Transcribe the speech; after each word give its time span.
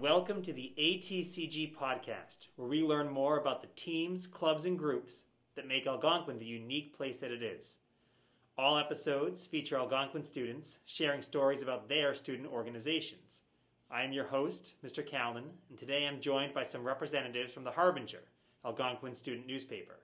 welcome 0.00 0.40
to 0.40 0.54
the 0.54 0.72
ATCG 0.78 1.74
podcast, 1.76 2.46
where 2.56 2.66
we 2.66 2.80
learn 2.82 3.06
more 3.06 3.36
about 3.36 3.60
the 3.60 3.68
teams, 3.76 4.26
clubs, 4.26 4.64
and 4.64 4.78
groups 4.78 5.16
that 5.54 5.68
make 5.68 5.86
Algonquin 5.86 6.38
the 6.38 6.44
unique 6.46 6.96
place 6.96 7.18
that 7.18 7.30
it 7.30 7.42
is. 7.42 7.76
All 8.56 8.78
episodes 8.78 9.44
feature 9.44 9.76
Algonquin 9.76 10.24
students 10.24 10.78
sharing 10.86 11.20
stories 11.20 11.60
about 11.60 11.86
their 11.86 12.14
student 12.14 12.48
organizations. 12.48 13.42
I 13.90 14.02
am 14.02 14.14
your 14.14 14.24
host, 14.24 14.72
Mr. 14.82 15.06
Calnan, 15.06 15.50
and 15.68 15.78
today 15.78 16.06
I'm 16.06 16.22
joined 16.22 16.54
by 16.54 16.64
some 16.64 16.82
representatives 16.82 17.52
from 17.52 17.64
the 17.64 17.70
Harbinger, 17.70 18.22
Algonquin 18.64 19.14
student 19.14 19.46
newspaper. 19.46 19.98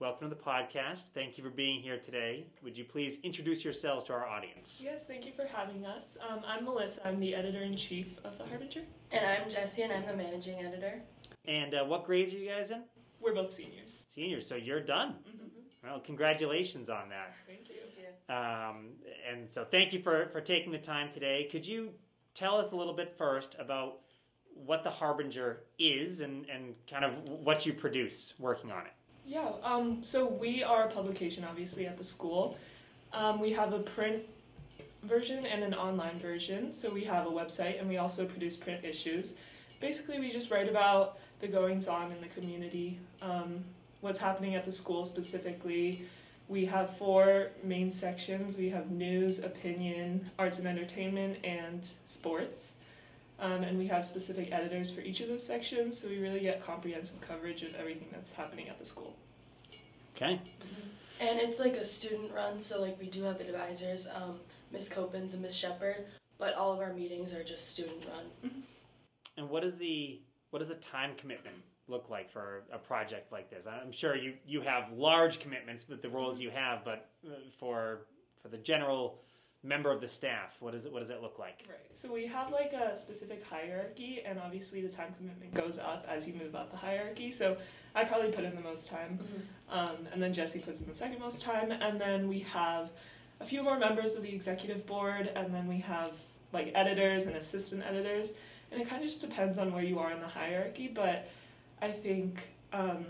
Welcome 0.00 0.30
to 0.30 0.36
the 0.36 0.40
podcast. 0.40 1.00
Thank 1.12 1.36
you 1.36 1.42
for 1.42 1.50
being 1.50 1.82
here 1.82 1.98
today. 1.98 2.46
Would 2.62 2.78
you 2.78 2.84
please 2.84 3.18
introduce 3.24 3.64
yourselves 3.64 4.04
to 4.06 4.12
our 4.12 4.28
audience? 4.28 4.80
Yes, 4.80 5.02
thank 5.08 5.26
you 5.26 5.32
for 5.34 5.44
having 5.44 5.84
us. 5.86 6.04
Um, 6.30 6.40
I'm 6.46 6.64
Melissa. 6.64 7.04
I'm 7.04 7.18
the 7.18 7.34
editor 7.34 7.64
in 7.64 7.76
chief 7.76 8.06
of 8.22 8.38
the 8.38 8.44
Harbinger. 8.44 8.82
And 9.10 9.26
I'm 9.26 9.50
Jessie, 9.50 9.82
and 9.82 9.92
I'm 9.92 10.06
the 10.06 10.14
managing 10.14 10.60
editor. 10.60 11.02
And 11.48 11.74
uh, 11.74 11.84
what 11.84 12.06
grades 12.06 12.32
are 12.32 12.38
you 12.38 12.48
guys 12.48 12.70
in? 12.70 12.84
We're 13.20 13.34
both 13.34 13.52
seniors. 13.52 13.90
Seniors, 14.14 14.48
so 14.48 14.54
you're 14.54 14.84
done. 14.84 15.16
Mm-hmm. 15.28 15.88
Well, 15.88 15.98
congratulations 15.98 16.88
on 16.88 17.08
that. 17.08 17.34
Thank 17.48 17.68
you. 17.68 18.32
Um, 18.32 18.90
and 19.28 19.48
so 19.52 19.66
thank 19.68 19.92
you 19.92 20.00
for, 20.00 20.28
for 20.32 20.40
taking 20.40 20.70
the 20.70 20.78
time 20.78 21.12
today. 21.12 21.48
Could 21.50 21.66
you 21.66 21.90
tell 22.36 22.56
us 22.56 22.70
a 22.70 22.76
little 22.76 22.94
bit 22.94 23.16
first 23.18 23.56
about 23.58 23.98
what 24.54 24.84
the 24.84 24.90
Harbinger 24.90 25.64
is 25.76 26.20
and, 26.20 26.46
and 26.48 26.74
kind 26.88 27.04
of 27.04 27.14
what 27.24 27.66
you 27.66 27.72
produce 27.72 28.34
working 28.38 28.70
on 28.70 28.86
it? 28.86 28.92
Yeah, 29.28 29.50
um, 29.62 29.98
so 30.02 30.24
we 30.24 30.62
are 30.62 30.84
a 30.84 30.90
publication, 30.90 31.44
obviously, 31.44 31.86
at 31.86 31.98
the 31.98 32.04
school. 32.04 32.56
Um, 33.12 33.38
we 33.40 33.52
have 33.52 33.74
a 33.74 33.80
print 33.80 34.22
version 35.02 35.44
and 35.44 35.62
an 35.62 35.74
online 35.74 36.18
version. 36.18 36.72
So 36.72 36.90
we 36.90 37.04
have 37.04 37.26
a 37.26 37.30
website 37.30 37.78
and 37.78 37.90
we 37.90 37.98
also 37.98 38.24
produce 38.24 38.56
print 38.56 38.86
issues. 38.86 39.32
Basically, 39.80 40.18
we 40.18 40.32
just 40.32 40.50
write 40.50 40.66
about 40.66 41.18
the 41.40 41.46
goings 41.46 41.88
on 41.88 42.10
in 42.10 42.22
the 42.22 42.28
community, 42.28 42.98
um, 43.20 43.62
what's 44.00 44.18
happening 44.18 44.54
at 44.54 44.64
the 44.64 44.72
school 44.72 45.04
specifically. 45.04 46.06
We 46.48 46.64
have 46.64 46.96
four 46.96 47.48
main 47.62 47.92
sections 47.92 48.56
we 48.56 48.70
have 48.70 48.90
news, 48.90 49.40
opinion, 49.40 50.30
arts 50.38 50.58
and 50.58 50.66
entertainment, 50.66 51.36
and 51.44 51.82
sports. 52.06 52.58
Um, 53.40 53.62
and 53.62 53.78
we 53.78 53.86
have 53.86 54.04
specific 54.04 54.50
editors 54.50 54.90
for 54.90 55.00
each 55.00 55.20
of 55.20 55.28
those 55.28 55.46
sections, 55.46 56.00
so 56.00 56.08
we 56.08 56.18
really 56.18 56.40
get 56.40 56.64
comprehensive 56.64 57.20
coverage 57.20 57.62
of 57.62 57.74
everything 57.76 58.08
that's 58.10 58.32
happening 58.32 58.68
at 58.68 58.78
the 58.78 58.84
school. 58.84 59.16
Okay. 60.16 60.40
And 61.20 61.38
it's 61.38 61.60
like 61.60 61.74
a 61.74 61.84
student 61.84 62.32
run, 62.34 62.60
so 62.60 62.80
like 62.80 62.98
we 62.98 63.06
do 63.06 63.22
have 63.22 63.40
advisors, 63.40 64.08
um, 64.12 64.40
Miss 64.72 64.88
Copens 64.88 65.34
and 65.34 65.42
Miss 65.42 65.54
Shepard, 65.54 66.06
but 66.38 66.54
all 66.54 66.72
of 66.72 66.80
our 66.80 66.92
meetings 66.92 67.32
are 67.32 67.44
just 67.44 67.70
student 67.70 68.04
run. 68.06 68.50
And 69.36 69.48
what 69.48 69.62
is 69.64 69.76
the 69.76 70.20
what 70.50 70.58
does 70.60 70.68
the 70.68 70.76
time 70.76 71.12
commitment 71.16 71.56
look 71.86 72.10
like 72.10 72.30
for 72.30 72.64
a 72.72 72.78
project 72.78 73.30
like 73.30 73.50
this? 73.50 73.64
I'm 73.66 73.92
sure 73.92 74.16
you, 74.16 74.34
you 74.46 74.60
have 74.62 74.92
large 74.92 75.40
commitments 75.40 75.88
with 75.88 76.02
the 76.02 76.08
roles 76.08 76.40
you 76.40 76.50
have, 76.50 76.84
but 76.84 77.10
uh, 77.26 77.34
for 77.58 78.06
for 78.42 78.48
the 78.48 78.58
general 78.58 79.20
member 79.62 79.90
of 79.90 80.00
the 80.00 80.08
staff, 80.08 80.56
what 80.60 80.72
does 80.72 80.84
it 80.84 80.92
what 80.92 81.00
does 81.00 81.10
it 81.10 81.20
look 81.20 81.38
like? 81.38 81.64
Right. 81.68 81.78
So 82.00 82.12
we 82.12 82.26
have 82.26 82.52
like 82.52 82.72
a 82.72 82.96
specific 82.96 83.42
hierarchy, 83.42 84.22
and 84.24 84.38
obviously 84.38 84.80
the 84.82 84.88
time 84.88 85.14
commitment 85.16 85.52
goes 85.54 85.78
up 85.78 86.06
as 86.08 86.26
you 86.26 86.34
move 86.34 86.54
up 86.54 86.70
the 86.70 86.76
hierarchy. 86.76 87.32
So 87.32 87.56
I 87.94 88.04
probably 88.04 88.30
put 88.30 88.44
in 88.44 88.54
the 88.54 88.60
most 88.60 88.88
time, 88.88 89.18
um, 89.70 89.96
and 90.12 90.22
then 90.22 90.32
Jessie 90.32 90.60
puts 90.60 90.80
in 90.80 90.86
the 90.86 90.94
second 90.94 91.18
most 91.18 91.42
time, 91.42 91.72
and 91.72 92.00
then 92.00 92.28
we 92.28 92.40
have 92.40 92.90
a 93.40 93.44
few 93.44 93.62
more 93.62 93.78
members 93.78 94.14
of 94.14 94.22
the 94.22 94.32
executive 94.34 94.86
board, 94.86 95.30
and 95.34 95.52
then 95.54 95.66
we 95.66 95.78
have 95.78 96.12
like 96.52 96.72
editors 96.74 97.24
and 97.24 97.36
assistant 97.36 97.82
editors, 97.82 98.28
and 98.70 98.80
it 98.80 98.88
kind 98.88 99.02
of 99.02 99.08
just 99.08 99.20
depends 99.20 99.58
on 99.58 99.72
where 99.72 99.84
you 99.84 99.98
are 99.98 100.12
in 100.12 100.20
the 100.20 100.28
hierarchy. 100.28 100.88
But 100.92 101.28
I 101.82 101.90
think 101.90 102.40
um, 102.72 103.06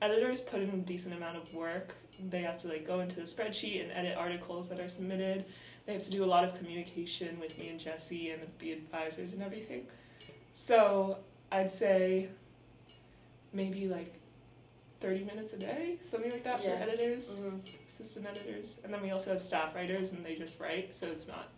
editors 0.00 0.40
put 0.40 0.60
in 0.60 0.70
a 0.70 0.76
decent 0.78 1.14
amount 1.14 1.36
of 1.36 1.52
work. 1.54 1.94
They 2.30 2.42
have 2.42 2.60
to 2.62 2.68
like 2.68 2.86
go 2.86 3.00
into 3.00 3.16
the 3.16 3.22
spreadsheet 3.22 3.82
and 3.82 3.90
edit 3.92 4.16
articles 4.16 4.68
that 4.68 4.78
are 4.78 4.88
submitted. 4.88 5.44
They 5.86 5.94
have 5.94 6.04
to 6.04 6.10
do 6.10 6.24
a 6.24 6.26
lot 6.26 6.44
of 6.44 6.54
communication 6.56 7.40
with 7.40 7.58
me 7.58 7.68
and 7.68 7.80
Jessie 7.80 8.30
and 8.30 8.42
the 8.58 8.72
advisors 8.72 9.32
and 9.32 9.42
everything. 9.42 9.86
So 10.54 11.18
I'd 11.50 11.72
say 11.72 12.28
maybe 13.52 13.88
like 13.88 14.14
30 15.00 15.24
minutes 15.24 15.52
a 15.52 15.56
day, 15.58 15.98
something 16.08 16.30
like 16.30 16.44
that 16.44 16.62
Yeah. 16.62 16.76
for 16.76 16.82
editors, 16.82 17.28
hmm 17.38 17.56
assistant 17.88 18.26
editors. 18.26 18.78
And 18.84 18.92
then 18.94 19.02
we 19.02 19.10
also 19.10 19.32
have 19.32 19.42
staff 19.42 19.74
writers 19.74 20.12
and 20.12 20.24
they 20.24 20.34
just 20.36 20.58
write, 20.58 20.96
so 20.96 21.06
it's 21.08 21.28
not, 21.28 21.48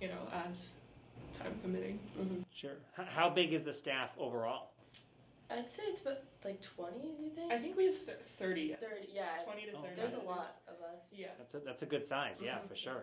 you 0.00 0.08
know, 0.08 0.28
as 0.32 0.70
time 1.38 1.58
committing. 1.62 1.98
hmm 2.16 2.40
Sure. 2.54 2.72
H- 2.98 3.06
how 3.08 3.28
big 3.30 3.52
is 3.52 3.62
the 3.64 3.72
staff 3.72 4.10
overall? 4.18 4.70
I'd 5.50 5.70
say 5.70 5.82
it's 5.86 6.00
about 6.02 6.18
like 6.44 6.60
20, 6.60 6.98
do 6.98 7.22
you 7.22 7.30
think? 7.30 7.52
I 7.52 7.58
think 7.58 7.76
we 7.76 7.86
have 7.86 8.04
th- 8.04 8.18
30. 8.38 8.74
30, 8.80 9.08
yeah. 9.12 9.38
20 9.44 9.62
to 9.66 9.72
Oh, 9.76 9.82
30. 9.82 9.94
There's 9.96 10.14
a 10.14 10.18
lot 10.26 10.56
of 10.66 10.74
us. 10.82 11.00
Yeah. 11.10 11.28
That's 11.38 11.54
a, 11.54 11.58
that's 11.60 11.82
a 11.82 11.86
good 11.86 12.04
size, 12.04 12.36
yeah, 12.42 12.58
for 12.68 12.76
sure. 12.76 13.02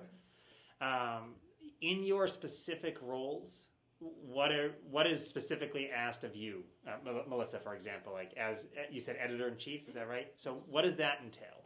Um, 0.82 1.34
in 1.82 2.04
your 2.04 2.28
specific 2.28 2.98
roles, 3.02 3.52
what 4.00 4.52
are 4.52 4.72
what 4.92 5.08
is 5.08 5.26
specifically 5.26 5.90
asked 5.90 6.24
of 6.24 6.36
you, 6.36 6.64
uh, 6.88 6.98
Melissa, 7.28 7.60
for 7.60 7.74
example? 7.76 8.14
Like 8.14 8.34
as 8.38 8.60
uh, 8.78 8.82
you 8.92 9.00
said, 9.02 9.16
editor 9.24 9.48
in 9.48 9.58
chief, 9.58 9.88
is 9.88 9.96
that 9.96 10.08
right? 10.08 10.28
So 10.38 10.62
what 10.70 10.84
does 10.84 10.96
that 10.98 11.20
entail? 11.24 11.64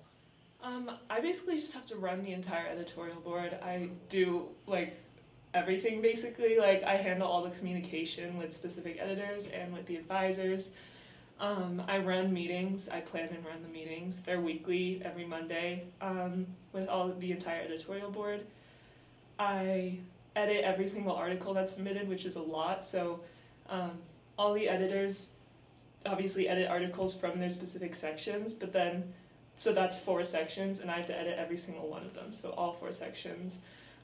Um, 0.62 0.92
I 1.10 1.22
basically 1.22 1.60
just 1.60 1.74
have 1.74 1.86
to 1.88 1.96
run 1.96 2.24
the 2.24 2.34
entire 2.34 2.68
editorial 2.68 3.20
board. 3.22 3.58
I 3.64 3.90
do 4.10 4.50
like 4.68 4.96
everything 5.54 6.02
basically. 6.02 6.58
Like 6.58 6.84
I 6.84 6.96
handle 6.96 7.28
all 7.28 7.44
the 7.44 7.52
communication 7.52 8.38
with 8.38 8.56
specific 8.56 8.98
editors 9.00 9.48
and 9.48 9.74
with 9.74 9.86
the 9.86 9.96
advisors. 9.96 10.68
Um, 11.40 11.82
I 11.88 12.00
run 12.00 12.34
meetings. 12.34 12.90
I 12.90 13.00
plan 13.00 13.30
and 13.34 13.46
run 13.46 13.62
the 13.64 13.70
meetings. 13.70 14.18
They're 14.26 14.42
weekly, 14.42 15.02
every 15.06 15.26
Monday, 15.26 15.86
um, 16.02 16.46
with 16.74 16.90
all 16.90 17.14
the 17.18 17.32
entire 17.32 17.62
editorial 17.62 18.12
board. 18.12 18.46
I 19.38 20.00
edit 20.36 20.64
every 20.66 20.90
single 20.90 21.16
article 21.16 21.54
that's 21.54 21.74
submitted, 21.74 22.10
which 22.10 22.26
is 22.26 22.36
a 22.36 22.42
lot. 22.42 22.86
So 22.86 23.22
um, 23.70 23.92
all 24.38 24.54
the 24.54 24.68
editors 24.68 25.30
obviously 26.06 26.48
edit 26.48 26.68
articles 26.68 27.14
from 27.16 27.40
their 27.40 27.50
specific 27.50 27.96
sections, 27.96 28.54
but 28.54 28.74
then 28.74 29.14
so 29.56 29.74
that's 29.74 29.98
four 29.98 30.24
sections, 30.24 30.80
and 30.80 30.90
I 30.90 30.98
have 30.98 31.08
to 31.08 31.18
edit 31.18 31.38
every 31.38 31.58
single 31.58 31.90
one 31.90 32.06
of 32.06 32.14
them. 32.14 32.31
So 32.34 32.52
all 32.52 32.74
four 32.74 32.94
sections. 32.94 33.56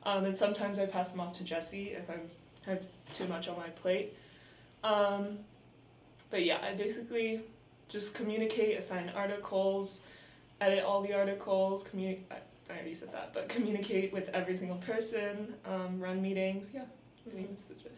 Um, 0.06 0.26
and 0.26 0.38
sometimes 0.38 0.78
I 0.78 0.86
pass 0.86 1.10
them 1.10 1.20
off 1.20 1.38
to 1.38 1.44
Jessie 1.44 1.90
if 1.90 2.10
I'm 2.10 2.30
have 2.66 2.82
too 3.14 3.28
much 3.28 3.48
on 3.48 3.58
my 3.58 3.70
plate. 3.70 4.16
Um, 4.84 5.40
but 6.30 6.44
yeah, 6.44 6.60
I 6.62 6.74
basically 6.74 7.42
just 7.90 8.14
communicate, 8.14 8.78
assign 8.78 9.12
articles, 9.16 10.02
edit 10.62 10.84
all 10.84 11.02
the 11.02 11.14
articles, 11.14 11.84
communicate. 11.84 12.26
I 12.32 12.74
already 12.74 12.96
said 12.96 13.14
that, 13.14 13.34
but 13.34 13.48
communicate 13.48 14.12
with 14.12 14.30
every 14.30 14.58
single 14.58 14.78
person, 14.78 15.54
um, 15.66 16.00
run 16.00 16.22
meetings. 16.22 16.68
Yeah, 16.74 16.82
I 17.28 17.30
think 17.30 17.50
that's 17.50 17.64
the 17.64 17.76
gist. 17.76 17.90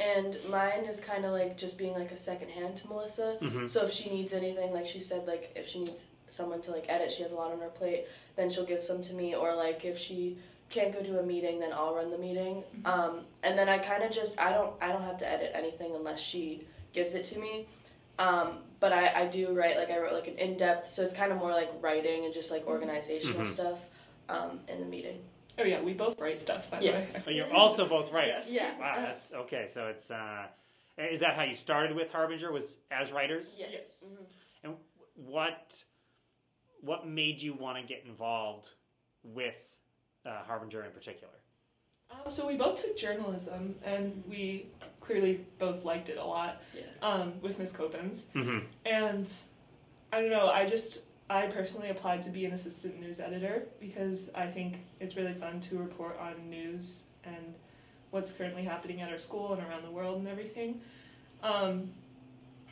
And 0.00 0.38
mine 0.50 0.84
is 0.84 0.98
kind 0.98 1.24
of 1.24 1.32
like 1.32 1.56
just 1.56 1.78
being 1.78 1.92
like 1.92 2.10
a 2.10 2.18
second 2.18 2.50
hand 2.50 2.76
to 2.78 2.88
Melissa. 2.88 3.38
Mm-hmm. 3.40 3.68
So 3.68 3.86
if 3.86 3.92
she 3.92 4.10
needs 4.10 4.32
anything, 4.32 4.72
like 4.72 4.86
she 4.86 4.98
said, 4.98 5.26
like 5.28 5.52
if 5.54 5.68
she 5.68 5.78
needs 5.80 6.06
someone 6.28 6.60
to 6.62 6.72
like 6.72 6.86
edit, 6.88 7.12
she 7.12 7.22
has 7.22 7.30
a 7.30 7.36
lot 7.36 7.52
on 7.52 7.60
her 7.60 7.68
plate, 7.68 8.06
then 8.34 8.50
she'll 8.50 8.66
give 8.66 8.82
some 8.82 9.02
to 9.02 9.12
me. 9.12 9.36
Or 9.36 9.54
like 9.54 9.84
if 9.84 9.96
she 9.96 10.38
can't 10.72 10.92
go 10.92 11.02
to 11.02 11.20
a 11.20 11.22
meeting, 11.22 11.60
then 11.60 11.72
I'll 11.72 11.94
run 11.94 12.10
the 12.10 12.18
meeting. 12.18 12.64
Mhm. 12.76 12.86
Um, 12.86 13.20
and 13.42 13.56
then 13.58 13.68
I 13.68 13.78
kind 13.78 14.02
of 14.02 14.10
just 14.10 14.38
I 14.40 14.52
don't 14.52 14.74
I 14.82 14.88
don't 14.88 15.02
have 15.02 15.18
to 15.18 15.28
edit 15.28 15.52
anything 15.54 15.94
unless 15.94 16.18
she 16.20 16.66
gives 16.92 17.14
it 17.14 17.24
to 17.24 17.38
me. 17.38 17.66
Um, 18.18 18.58
but 18.80 18.92
I, 18.92 19.22
I 19.22 19.26
do 19.26 19.52
write 19.54 19.76
like 19.76 19.90
I 19.90 19.98
wrote 19.98 20.12
like 20.12 20.26
an 20.28 20.36
in 20.38 20.56
depth, 20.56 20.92
so 20.92 21.02
it's 21.02 21.12
kind 21.12 21.30
of 21.32 21.38
more 21.38 21.52
like 21.52 21.70
writing 21.80 22.24
and 22.24 22.34
just 22.34 22.50
like 22.50 22.66
organizational 22.66 23.42
Mhm. 23.42 23.52
stuff 23.52 23.78
um, 24.28 24.60
in 24.68 24.80
the 24.80 24.86
meeting. 24.86 25.22
Oh 25.58 25.64
yeah, 25.64 25.80
we 25.82 25.92
both 25.92 26.18
write 26.18 26.40
stuff. 26.40 26.68
By 26.70 26.80
Yeah. 26.80 26.92
the 26.92 26.98
way. 27.12 27.22
But 27.24 27.34
you're 27.34 27.52
also 27.54 27.86
both 27.88 28.10
writers. 28.10 28.46
Yes. 28.50 28.74
Yeah. 28.78 28.78
Wow. 28.80 28.94
That's 28.96 29.32
okay. 29.32 29.68
So 29.70 29.88
it's 29.88 30.10
uh, 30.10 30.46
is 30.98 31.20
that 31.20 31.34
how 31.36 31.42
you 31.42 31.54
started 31.54 31.94
with 31.94 32.10
Harbinger? 32.10 32.50
Was 32.52 32.76
as 32.90 33.12
writers? 33.12 33.56
Yes. 33.58 33.70
Yes. 33.72 33.88
Mhm. 34.64 34.74
What 35.16 35.84
what 36.80 37.06
made 37.06 37.40
you 37.40 37.54
want 37.54 37.78
to 37.78 37.84
get 37.84 38.04
involved 38.06 38.68
with 39.22 39.54
uh, 40.26 40.42
Harbinger 40.46 40.84
in 40.84 40.90
particular? 40.92 41.32
Um, 42.10 42.30
so 42.30 42.46
we 42.46 42.56
both 42.56 42.80
took 42.80 42.96
journalism, 42.96 43.74
and 43.84 44.22
we 44.28 44.66
clearly 45.00 45.46
both 45.58 45.84
liked 45.84 46.08
it 46.08 46.18
a 46.18 46.24
lot 46.24 46.62
Yeah. 46.74 46.82
um, 47.02 47.34
with 47.40 47.58
Miss 47.58 47.72
Copens. 47.72 48.20
Mm-hmm. 48.34 48.66
And 48.86 49.26
I 50.12 50.20
don't 50.20 50.30
know, 50.30 50.48
I 50.48 50.66
just 50.68 51.00
I 51.30 51.46
personally 51.46 51.88
applied 51.88 52.22
to 52.24 52.30
be 52.30 52.44
an 52.44 52.52
assistant 52.52 53.00
news 53.00 53.18
editor 53.18 53.66
because 53.80 54.28
I 54.34 54.46
think 54.46 54.76
it's 55.00 55.16
really 55.16 55.32
fun 55.32 55.60
to 55.62 55.78
report 55.78 56.18
on 56.20 56.50
news 56.50 57.04
and 57.24 57.54
what's 58.10 58.32
currently 58.32 58.64
happening 58.64 59.00
at 59.00 59.10
our 59.10 59.16
school 59.18 59.54
and 59.54 59.62
around 59.62 59.82
the 59.84 59.90
world 59.90 60.18
and 60.18 60.28
everything. 60.28 60.80
Um, 61.42 61.90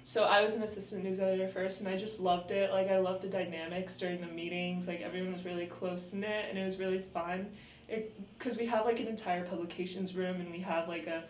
so 0.05 0.25
I 0.25 0.43
was 0.43 0.55
an 0.55 0.63
assistant 0.63 1.05
news 1.05 1.21
editor 1.21 1.49
first, 1.49 1.81
and 1.81 1.89
I 1.89 1.97
just 1.97 2.19
loved 2.21 2.51
it. 2.51 2.71
Like 2.73 2.89
I 2.89 2.99
loved 2.99 3.23
the 3.23 3.29
dynamics 3.29 3.97
during 3.97 4.21
the 4.21 4.27
meetings. 4.27 4.87
Like 4.87 5.01
everyone 5.01 5.33
was 5.33 5.45
really 5.45 5.67
close 5.67 6.11
knit, 6.13 6.47
and 6.49 6.59
it 6.59 6.65
was 6.67 6.79
really 6.79 7.01
fun. 7.15 7.51
It 7.89 8.13
Because 8.39 8.57
we 8.57 8.67
have 8.67 8.85
like 8.85 9.01
an 9.01 9.07
entire 9.09 9.45
publications 9.45 10.15
room, 10.15 10.41
and 10.41 10.51
we 10.51 10.61
have 10.61 10.89
like 10.89 11.07
a 11.07 11.25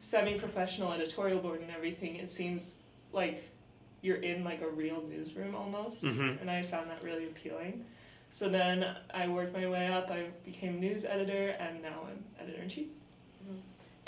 semi-professional 0.00 0.92
editorial 0.92 1.40
board 1.40 1.60
and 1.60 1.70
everything, 1.70 2.16
it 2.16 2.30
seems 2.30 2.76
like 3.12 3.48
you're 4.00 4.18
in 4.22 4.44
like 4.44 4.60
a 4.62 4.68
real 4.68 5.02
newsroom 5.08 5.54
almost, 5.56 6.02
Mhm. 6.02 6.40
and 6.40 6.48
I 6.50 6.62
found 6.62 6.88
that 6.90 7.02
really 7.02 7.24
appealing. 7.24 7.84
So 8.32 8.48
then 8.48 8.84
I 9.12 9.26
worked 9.26 9.52
my 9.52 9.66
way 9.68 9.88
up. 9.88 10.08
I 10.10 10.26
became 10.44 10.78
news 10.78 11.04
editor, 11.04 11.48
and 11.58 11.82
now 11.82 12.06
I'm 12.08 12.24
editor 12.38 12.62
in 12.62 12.68
chief. 12.68 12.86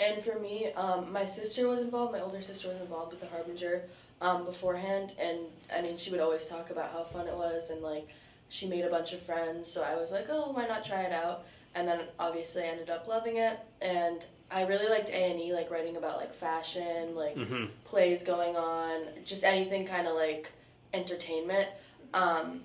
And 0.01 0.23
for 0.23 0.39
me, 0.39 0.71
um, 0.73 1.11
my 1.13 1.25
sister 1.25 1.67
was 1.67 1.79
involved. 1.79 2.11
My 2.13 2.21
older 2.21 2.41
sister 2.41 2.67
was 2.69 2.81
involved 2.81 3.11
with 3.11 3.21
the 3.21 3.27
Harbinger 3.27 3.83
um, 4.19 4.45
beforehand, 4.45 5.11
and 5.19 5.39
I 5.75 5.81
mean, 5.81 5.97
she 5.97 6.09
would 6.11 6.19
always 6.19 6.45
talk 6.47 6.69
about 6.71 6.91
how 6.91 7.03
fun 7.03 7.27
it 7.27 7.35
was, 7.35 7.69
and 7.69 7.81
like 7.81 8.07
she 8.49 8.67
made 8.67 8.83
a 8.83 8.89
bunch 8.89 9.13
of 9.13 9.21
friends. 9.21 9.71
So 9.71 9.83
I 9.83 9.95
was 9.95 10.11
like, 10.11 10.25
oh, 10.29 10.51
why 10.53 10.65
not 10.67 10.83
try 10.85 11.01
it 11.01 11.11
out? 11.13 11.43
And 11.75 11.87
then 11.87 12.01
obviously 12.19 12.63
I 12.63 12.67
ended 12.67 12.89
up 12.89 13.07
loving 13.07 13.37
it, 13.37 13.59
and 13.81 14.25
I 14.49 14.63
really 14.65 14.89
liked 14.89 15.09
A 15.09 15.13
and 15.31 15.39
E, 15.39 15.53
like 15.53 15.69
writing 15.71 15.97
about 15.97 16.17
like 16.17 16.33
fashion, 16.33 17.15
like 17.15 17.35
Mm-hmm. 17.35 17.65
plays 17.85 18.23
going 18.23 18.55
on, 18.57 19.03
just 19.25 19.43
anything 19.43 19.85
kind 19.85 20.07
of 20.07 20.15
like 20.15 20.51
entertainment. 20.93 21.69
Um, 22.13 22.61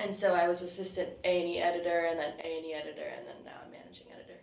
and 0.00 0.14
so 0.14 0.34
I 0.34 0.48
was 0.48 0.60
assistant 0.62 1.10
A 1.24 1.40
and 1.40 1.48
E 1.48 1.58
editor, 1.60 2.06
and 2.10 2.18
then 2.18 2.32
A 2.42 2.56
and 2.58 2.66
E 2.66 2.74
editor, 2.74 3.06
and 3.16 3.26
then 3.26 3.36
now 3.44 3.58
I'm 3.64 3.70
managing 3.70 4.06
editor. 4.12 4.38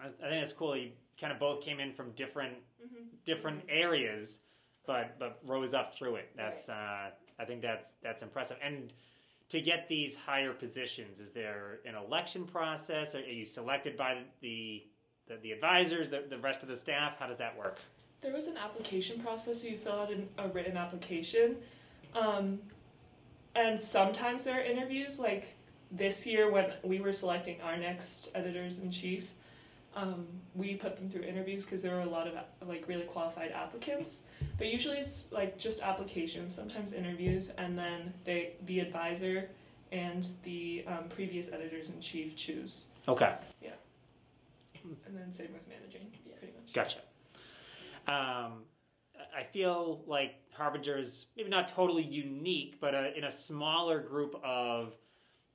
I, 0.00 0.26
I 0.26 0.30
think 0.30 0.42
it's 0.44 0.52
cool. 0.52 0.76
You 0.76 0.90
kind 1.22 1.32
of 1.32 1.38
both 1.38 1.64
came 1.64 1.80
in 1.80 1.94
from 1.94 2.10
different 2.12 2.54
Mm-hmm. 2.84 3.04
different 3.24 3.62
areas, 3.68 4.38
but 4.88 5.16
but 5.20 5.38
rose 5.46 5.72
up 5.72 5.94
through 5.96 6.16
it. 6.16 6.30
That's 6.36 6.68
uh, 6.68 7.10
I 7.38 7.44
think 7.46 7.62
that's 7.62 7.92
that's 8.02 8.22
impressive. 8.22 8.56
And 8.60 8.92
to 9.50 9.60
get 9.60 9.86
these 9.88 10.16
higher 10.16 10.52
positions, 10.52 11.20
is 11.20 11.30
there 11.30 11.78
an 11.86 11.94
election 11.94 12.44
process? 12.44 13.14
Are, 13.14 13.18
are 13.18 13.22
you 13.22 13.44
selected 13.46 13.96
by 13.96 14.22
the 14.40 14.82
the, 15.28 15.36
the 15.44 15.52
advisors, 15.52 16.10
the, 16.10 16.24
the 16.28 16.38
rest 16.38 16.62
of 16.64 16.68
the 16.68 16.76
staff? 16.76 17.12
How 17.20 17.28
does 17.28 17.38
that 17.38 17.56
work? 17.56 17.78
There 18.20 18.32
was 18.32 18.48
an 18.48 18.56
application 18.56 19.20
process. 19.20 19.62
So 19.62 19.68
you 19.68 19.78
fill 19.78 19.92
out 19.92 20.10
an, 20.10 20.28
a 20.38 20.48
written 20.48 20.76
application, 20.76 21.58
um, 22.16 22.58
and 23.54 23.80
sometimes 23.80 24.42
there 24.42 24.58
are 24.58 24.64
interviews. 24.64 25.20
Like 25.20 25.54
this 25.92 26.26
year, 26.26 26.50
when 26.50 26.72
we 26.82 27.00
were 27.00 27.12
selecting 27.12 27.60
our 27.60 27.76
next 27.76 28.28
editors 28.34 28.78
in 28.78 28.90
chief, 28.90 29.28
um, 29.94 30.26
we 30.54 30.74
put 30.76 30.96
them 30.96 31.10
through 31.10 31.22
interviews 31.22 31.64
because 31.64 31.82
there 31.82 31.94
were 31.94 32.00
a 32.02 32.08
lot 32.08 32.26
of 32.26 32.34
like 32.66 32.86
really 32.88 33.04
qualified 33.04 33.52
applicants. 33.52 34.18
But 34.58 34.68
usually 34.68 34.98
it's 34.98 35.30
like 35.32 35.58
just 35.58 35.82
applications, 35.82 36.54
sometimes 36.54 36.92
interviews, 36.92 37.50
and 37.58 37.78
then 37.78 38.12
they 38.24 38.54
the 38.66 38.80
advisor 38.80 39.48
and 39.92 40.26
the 40.44 40.84
um, 40.88 41.04
previous 41.10 41.48
editors 41.52 41.88
in 41.90 42.00
chief 42.00 42.34
choose, 42.36 42.86
Okay, 43.06 43.34
Yeah. 43.60 43.70
and 45.06 45.14
then 45.16 45.30
same 45.32 45.52
with 45.52 45.68
managing, 45.68 46.10
Yeah. 46.26 46.36
pretty 46.38 46.54
much. 46.54 46.72
gotcha. 46.72 46.98
Um, 48.08 48.64
I 49.36 49.44
feel 49.52 50.02
like 50.06 50.34
Harbinger 50.52 50.96
is 50.98 51.26
maybe 51.36 51.50
not 51.50 51.68
totally 51.68 52.02
unique, 52.02 52.78
but 52.80 52.94
uh, 52.94 53.08
in 53.14 53.24
a 53.24 53.30
smaller 53.30 54.00
group 54.00 54.34
of 54.42 54.94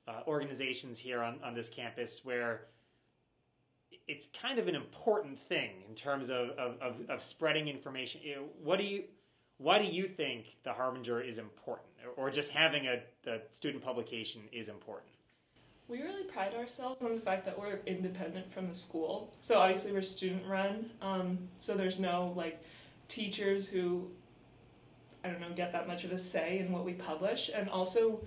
uh, 0.06 0.22
organizations 0.26 0.98
here 0.98 1.20
on, 1.22 1.40
on 1.44 1.52
this 1.54 1.68
campus 1.68 2.20
where 2.24 2.66
it's 4.08 4.28
kind 4.40 4.58
of 4.58 4.68
an 4.68 4.74
important 4.74 5.38
thing 5.48 5.70
in 5.88 5.94
terms 5.94 6.30
of, 6.30 6.50
of, 6.50 6.80
of, 6.80 6.94
of 7.08 7.22
spreading 7.22 7.68
information. 7.68 8.20
What 8.64 8.78
do 8.78 8.84
you, 8.84 9.04
why 9.58 9.78
do 9.78 9.84
you 9.84 10.08
think 10.08 10.56
the 10.64 10.72
Harbinger 10.72 11.20
is 11.20 11.38
important, 11.38 11.88
or, 12.04 12.28
or 12.28 12.30
just 12.30 12.48
having 12.48 12.86
a, 12.86 13.02
a 13.30 13.38
student 13.50 13.84
publication 13.84 14.42
is 14.50 14.68
important? 14.68 15.12
We 15.88 16.02
really 16.02 16.24
pride 16.24 16.54
ourselves 16.54 17.02
on 17.02 17.14
the 17.14 17.20
fact 17.20 17.46
that 17.46 17.58
we're 17.58 17.80
independent 17.86 18.52
from 18.52 18.68
the 18.68 18.74
school. 18.74 19.34
So 19.40 19.58
obviously 19.58 19.92
we're 19.92 20.02
student 20.02 20.46
run. 20.46 20.90
Um, 21.00 21.38
so 21.60 21.74
there's 21.74 21.98
no 21.98 22.34
like 22.36 22.62
teachers 23.08 23.66
who 23.66 24.08
I 25.24 25.28
don't 25.28 25.40
know 25.40 25.50
get 25.56 25.72
that 25.72 25.88
much 25.88 26.04
of 26.04 26.12
a 26.12 26.18
say 26.18 26.58
in 26.58 26.72
what 26.72 26.84
we 26.84 26.92
publish, 26.92 27.50
and 27.54 27.68
also 27.70 28.20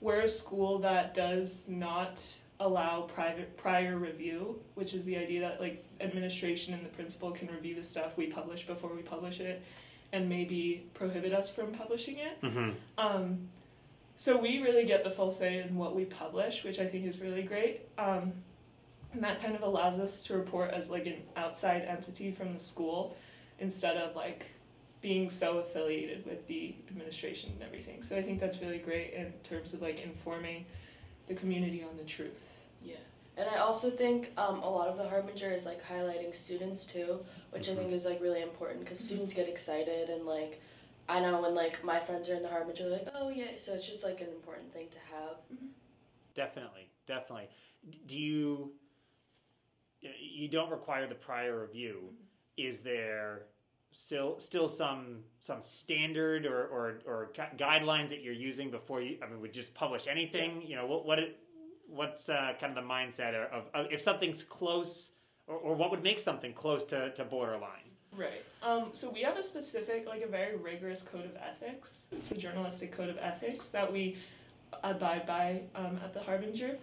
we're 0.00 0.20
a 0.20 0.28
school 0.28 0.80
that 0.80 1.14
does 1.14 1.64
not 1.68 2.20
allow 2.64 3.02
private 3.02 3.56
prior 3.56 3.96
review, 3.96 4.58
which 4.74 4.94
is 4.94 5.04
the 5.04 5.16
idea 5.16 5.40
that 5.40 5.60
like 5.60 5.84
administration 6.00 6.74
and 6.74 6.84
the 6.84 6.88
principal 6.90 7.30
can 7.30 7.48
review 7.48 7.74
the 7.74 7.84
stuff 7.84 8.16
we 8.16 8.26
publish 8.26 8.66
before 8.66 8.92
we 8.94 9.02
publish 9.02 9.40
it, 9.40 9.62
and 10.12 10.28
maybe 10.28 10.86
prohibit 10.94 11.32
us 11.32 11.50
from 11.50 11.72
publishing 11.72 12.18
it. 12.18 12.40
Mm-hmm. 12.42 12.70
Um, 12.98 13.48
so 14.16 14.36
we 14.36 14.62
really 14.62 14.84
get 14.84 15.04
the 15.04 15.10
full 15.10 15.30
say 15.30 15.58
in 15.58 15.76
what 15.76 15.94
we 15.94 16.04
publish, 16.04 16.64
which 16.64 16.78
I 16.78 16.86
think 16.86 17.06
is 17.06 17.20
really 17.20 17.42
great. 17.42 17.82
Um, 17.98 18.32
and 19.12 19.22
that 19.22 19.42
kind 19.42 19.54
of 19.54 19.62
allows 19.62 19.98
us 20.00 20.24
to 20.24 20.34
report 20.34 20.70
as 20.70 20.88
like 20.88 21.06
an 21.06 21.18
outside 21.36 21.82
entity 21.82 22.32
from 22.32 22.52
the 22.52 22.58
school 22.58 23.16
instead 23.58 23.96
of 23.96 24.16
like 24.16 24.46
being 25.00 25.30
so 25.30 25.58
affiliated 25.58 26.24
with 26.24 26.46
the 26.48 26.74
administration 26.88 27.52
and 27.52 27.62
everything. 27.62 28.02
So 28.02 28.16
I 28.16 28.22
think 28.22 28.40
that's 28.40 28.60
really 28.60 28.78
great 28.78 29.12
in 29.12 29.32
terms 29.48 29.74
of 29.74 29.82
like 29.82 30.00
informing 30.00 30.64
the 31.28 31.34
community 31.34 31.82
on 31.82 31.96
the 31.96 32.04
truth. 32.04 32.32
Yeah, 32.84 32.96
and 33.36 33.48
I 33.48 33.58
also 33.58 33.90
think 33.90 34.30
um, 34.36 34.62
a 34.62 34.70
lot 34.70 34.88
of 34.88 34.96
the 34.96 35.08
Harbinger 35.08 35.50
is 35.50 35.66
like 35.66 35.82
highlighting 35.86 36.34
students 36.34 36.84
too, 36.84 37.20
which 37.50 37.68
I 37.68 37.74
think 37.74 37.86
mm-hmm. 37.88 37.96
is 37.96 38.04
like 38.04 38.20
really 38.20 38.42
important 38.42 38.80
because 38.80 38.98
mm-hmm. 38.98 39.06
students 39.06 39.34
get 39.34 39.48
excited 39.48 40.08
and 40.08 40.24
like 40.26 40.60
I 41.08 41.20
know 41.20 41.40
when 41.42 41.54
like 41.54 41.84
my 41.84 42.00
friends 42.00 42.28
are 42.28 42.34
in 42.34 42.42
the 42.42 42.48
Harbinger, 42.48 42.88
they're 42.88 42.98
like, 42.98 43.08
oh 43.14 43.28
yeah, 43.28 43.52
so 43.58 43.74
it's 43.74 43.86
just 43.86 44.04
like 44.04 44.20
an 44.20 44.28
important 44.28 44.72
thing 44.72 44.88
to 44.90 44.98
have. 45.14 45.36
Mm-hmm. 45.52 45.66
Definitely, 46.34 46.88
definitely. 47.06 47.48
Do 48.06 48.16
you? 48.16 48.72
You 50.00 50.48
don't 50.48 50.70
require 50.70 51.06
the 51.06 51.14
prior 51.14 51.62
review. 51.62 52.10
Is 52.56 52.80
there 52.80 53.42
still 53.92 54.38
still 54.38 54.68
some 54.68 55.20
some 55.40 55.62
standard 55.62 56.46
or 56.46 56.66
or, 56.66 57.00
or 57.06 57.32
guidelines 57.58 58.08
that 58.10 58.22
you're 58.22 58.34
using 58.34 58.70
before 58.70 59.02
you? 59.02 59.18
I 59.22 59.28
mean, 59.28 59.40
would 59.40 59.52
just 59.52 59.74
publish 59.74 60.06
anything? 60.06 60.62
You 60.66 60.76
know, 60.76 60.86
what 60.86 61.06
what 61.06 61.18
it, 61.18 61.38
what's 61.94 62.28
uh, 62.28 62.52
kind 62.60 62.76
of 62.76 62.84
the 62.84 62.88
mindset 62.88 63.34
of, 63.34 63.64
of 63.74 63.86
if 63.90 64.02
something's 64.02 64.42
close, 64.42 65.10
or, 65.46 65.56
or 65.56 65.74
what 65.74 65.90
would 65.90 66.02
make 66.02 66.18
something 66.18 66.52
close 66.52 66.84
to, 66.84 67.10
to 67.12 67.24
borderline? 67.24 67.90
Right. 68.16 68.44
Um, 68.62 68.90
so 68.94 69.10
we 69.10 69.22
have 69.22 69.36
a 69.36 69.42
specific, 69.42 70.06
like 70.06 70.22
a 70.22 70.28
very 70.28 70.56
rigorous 70.56 71.02
code 71.02 71.24
of 71.24 71.36
ethics. 71.36 72.02
It's 72.12 72.30
a 72.30 72.36
journalistic 72.36 72.92
code 72.92 73.08
of 73.08 73.18
ethics 73.18 73.66
that 73.68 73.92
we 73.92 74.16
abide 74.82 75.26
by 75.26 75.62
um, 75.74 75.98
at 76.02 76.14
the 76.14 76.20
Harbinger, 76.20 76.76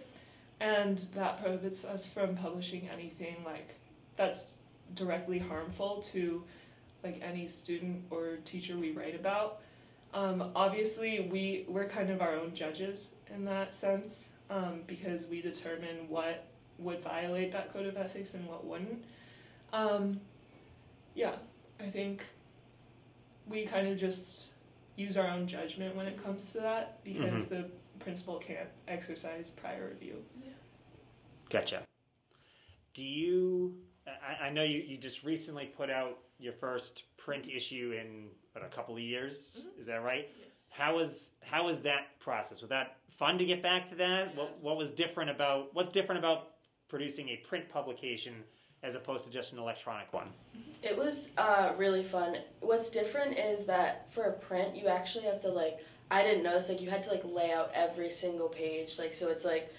and 0.60 0.98
that 1.14 1.42
prohibits 1.42 1.84
us 1.84 2.08
from 2.08 2.36
publishing 2.36 2.88
anything 2.92 3.36
like 3.44 3.74
that's 4.16 4.48
directly 4.94 5.38
harmful 5.38 6.04
to 6.12 6.44
like 7.02 7.20
any 7.22 7.48
student 7.48 8.04
or 8.10 8.36
teacher 8.44 8.76
we 8.76 8.92
write 8.92 9.14
about. 9.14 9.60
Um, 10.14 10.52
obviously, 10.54 11.28
we 11.32 11.64
we're 11.68 11.88
kind 11.88 12.10
of 12.10 12.20
our 12.20 12.34
own 12.36 12.54
judges 12.54 13.08
in 13.34 13.46
that 13.46 13.74
sense 13.74 14.24
um, 14.52 14.82
because 14.86 15.26
we 15.26 15.40
determine 15.40 16.08
what 16.08 16.46
would 16.78 17.02
violate 17.02 17.52
that 17.52 17.72
code 17.72 17.86
of 17.86 17.96
ethics 17.96 18.34
and 18.34 18.46
what 18.46 18.66
wouldn't. 18.66 19.02
Um, 19.72 20.20
yeah, 21.14 21.36
I 21.80 21.88
think 21.88 22.22
we 23.46 23.64
kind 23.64 23.88
of 23.88 23.98
just 23.98 24.44
use 24.96 25.16
our 25.16 25.28
own 25.28 25.48
judgment 25.48 25.96
when 25.96 26.06
it 26.06 26.22
comes 26.22 26.52
to 26.52 26.58
that 26.58 27.02
because 27.02 27.46
the 27.46 27.70
principal 27.98 28.38
can't 28.38 28.68
exercise 28.88 29.50
prior 29.50 29.88
review. 29.88 30.16
Gotcha. 31.48 31.82
Do 32.94 33.02
you? 33.02 33.74
I, 34.06 34.46
I 34.46 34.50
know 34.50 34.62
you, 34.62 34.80
you 34.80 34.98
just 34.98 35.22
recently 35.22 35.66
put 35.66 35.88
out 35.88 36.18
your 36.38 36.52
first 36.52 37.04
print 37.16 37.46
issue 37.48 37.94
in 37.98 38.26
what, 38.52 38.64
a 38.64 38.74
couple 38.74 38.94
of 38.96 39.00
years. 39.00 39.58
Is 39.80 39.86
that 39.86 40.02
right? 40.02 40.28
Yes. 40.38 40.48
How 40.70 40.96
was 40.96 41.30
how 41.42 41.66
was 41.66 41.80
that 41.82 42.18
process? 42.20 42.60
Was 42.60 42.70
that 42.70 42.96
fun 43.22 43.38
to 43.38 43.44
get 43.44 43.62
back 43.62 43.88
to 43.88 43.94
that? 43.94 44.34
What 44.36 44.58
what 44.60 44.76
was 44.76 44.90
different 44.90 45.30
about 45.30 45.72
what's 45.74 45.92
different 45.92 46.18
about 46.18 46.54
producing 46.88 47.28
a 47.28 47.36
print 47.48 47.68
publication 47.68 48.34
as 48.82 48.96
opposed 48.96 49.24
to 49.24 49.30
just 49.30 49.52
an 49.52 49.58
electronic 49.60 50.12
one? 50.12 50.26
It 50.82 50.96
was 50.98 51.28
uh, 51.38 51.72
really 51.78 52.02
fun. 52.02 52.38
What's 52.58 52.90
different 52.90 53.38
is 53.38 53.64
that 53.66 54.12
for 54.12 54.24
a 54.24 54.32
print, 54.32 54.74
you 54.74 54.88
actually 54.88 55.24
have 55.26 55.40
to 55.42 55.48
like. 55.48 55.78
I 56.10 56.24
didn't 56.24 56.42
know 56.42 56.58
this. 56.58 56.68
Like 56.68 56.80
you 56.80 56.90
had 56.90 57.04
to 57.04 57.10
like 57.10 57.22
lay 57.24 57.52
out 57.52 57.70
every 57.72 58.12
single 58.12 58.48
page. 58.48 58.98
Like 58.98 59.14
so, 59.14 59.28
it's 59.28 59.44
like, 59.44 59.72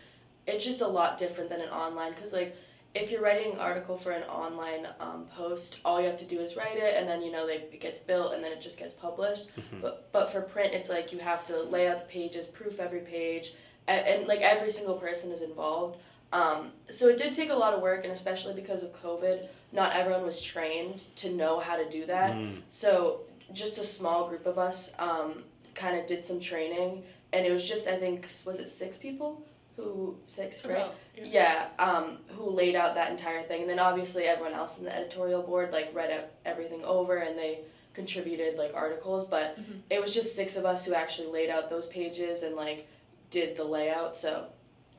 it's 0.47 0.63
just 0.63 0.79
a 0.79 0.87
lot 0.87 1.17
different 1.19 1.49
than 1.49 1.59
an 1.59 1.69
online. 1.69 2.13
Cause 2.13 2.31
like, 2.31 2.55
if 2.95 3.09
you're 3.09 3.21
writing 3.21 3.53
an 3.53 3.59
article 3.59 3.97
for 3.97 4.11
an 4.11 4.23
online 4.23 4.87
um, 4.99 5.25
post, 5.35 5.77
all 5.83 5.99
you 5.99 6.07
have 6.07 6.19
to 6.19 6.25
do 6.25 6.39
is 6.39 6.55
write 6.55 6.77
it, 6.77 6.95
and 6.95 7.07
then 7.07 7.21
you 7.21 7.31
know 7.31 7.45
like, 7.45 7.69
it 7.73 7.81
gets 7.81 7.99
built, 7.99 8.33
and 8.33 8.43
then 8.43 8.51
it 8.51 8.61
just 8.61 8.77
gets 8.77 8.93
published. 8.93 9.49
But 9.81 10.11
but 10.11 10.31
for 10.31 10.41
print, 10.41 10.73
it's 10.73 10.89
like 10.89 11.11
you 11.11 11.19
have 11.19 11.45
to 11.47 11.63
lay 11.63 11.87
out 11.87 11.99
the 11.99 12.05
pages, 12.05 12.47
proof 12.47 12.79
every 12.79 12.99
page, 12.99 13.53
and, 13.87 14.05
and 14.05 14.27
like 14.27 14.41
every 14.41 14.71
single 14.71 14.95
person 14.95 15.31
is 15.31 15.41
involved. 15.41 15.97
Um, 16.31 16.71
so 16.91 17.09
it 17.09 17.17
did 17.17 17.33
take 17.33 17.49
a 17.49 17.55
lot 17.55 17.73
of 17.73 17.81
work, 17.81 18.03
and 18.03 18.13
especially 18.13 18.53
because 18.53 18.83
of 18.83 19.01
COVID, 19.01 19.47
not 19.71 19.93
everyone 19.93 20.23
was 20.23 20.41
trained 20.41 21.05
to 21.17 21.31
know 21.31 21.59
how 21.59 21.75
to 21.75 21.89
do 21.89 22.05
that. 22.05 22.31
Mm. 22.31 22.61
So 22.69 23.21
just 23.53 23.77
a 23.79 23.83
small 23.83 24.27
group 24.27 24.45
of 24.45 24.57
us 24.57 24.91
um, 24.99 25.43
kind 25.73 25.97
of 25.97 26.05
did 26.05 26.23
some 26.23 26.39
training, 26.39 27.03
and 27.33 27.45
it 27.45 27.51
was 27.51 27.67
just 27.67 27.87
I 27.87 27.97
think 27.97 28.27
was 28.45 28.59
it 28.59 28.69
six 28.69 28.97
people 28.97 29.43
who 29.75 30.15
sixth 30.27 30.63
grade. 30.63 30.77
About- 30.77 30.95
Yeah, 31.15 31.67
um, 31.79 32.19
who 32.29 32.49
laid 32.49 32.75
out 32.75 32.95
that 32.95 33.11
entire 33.11 33.43
thing, 33.43 33.61
and 33.61 33.69
then 33.69 33.79
obviously 33.79 34.23
everyone 34.25 34.53
else 34.53 34.77
in 34.77 34.83
the 34.83 34.95
editorial 34.95 35.41
board 35.43 35.71
like 35.71 35.93
read 35.93 36.25
everything 36.45 36.83
over, 36.83 37.17
and 37.17 37.37
they 37.37 37.59
contributed 37.93 38.57
like 38.57 38.73
articles. 38.73 39.25
But 39.27 39.57
Mhm. 39.59 39.81
it 39.89 40.01
was 40.01 40.13
just 40.13 40.35
six 40.35 40.55
of 40.55 40.65
us 40.65 40.85
who 40.85 40.93
actually 40.93 41.27
laid 41.27 41.49
out 41.49 41.69
those 41.69 41.87
pages 41.87 42.43
and 42.43 42.55
like 42.55 42.87
did 43.29 43.55
the 43.57 43.63
layout. 43.63 44.17
So 44.17 44.47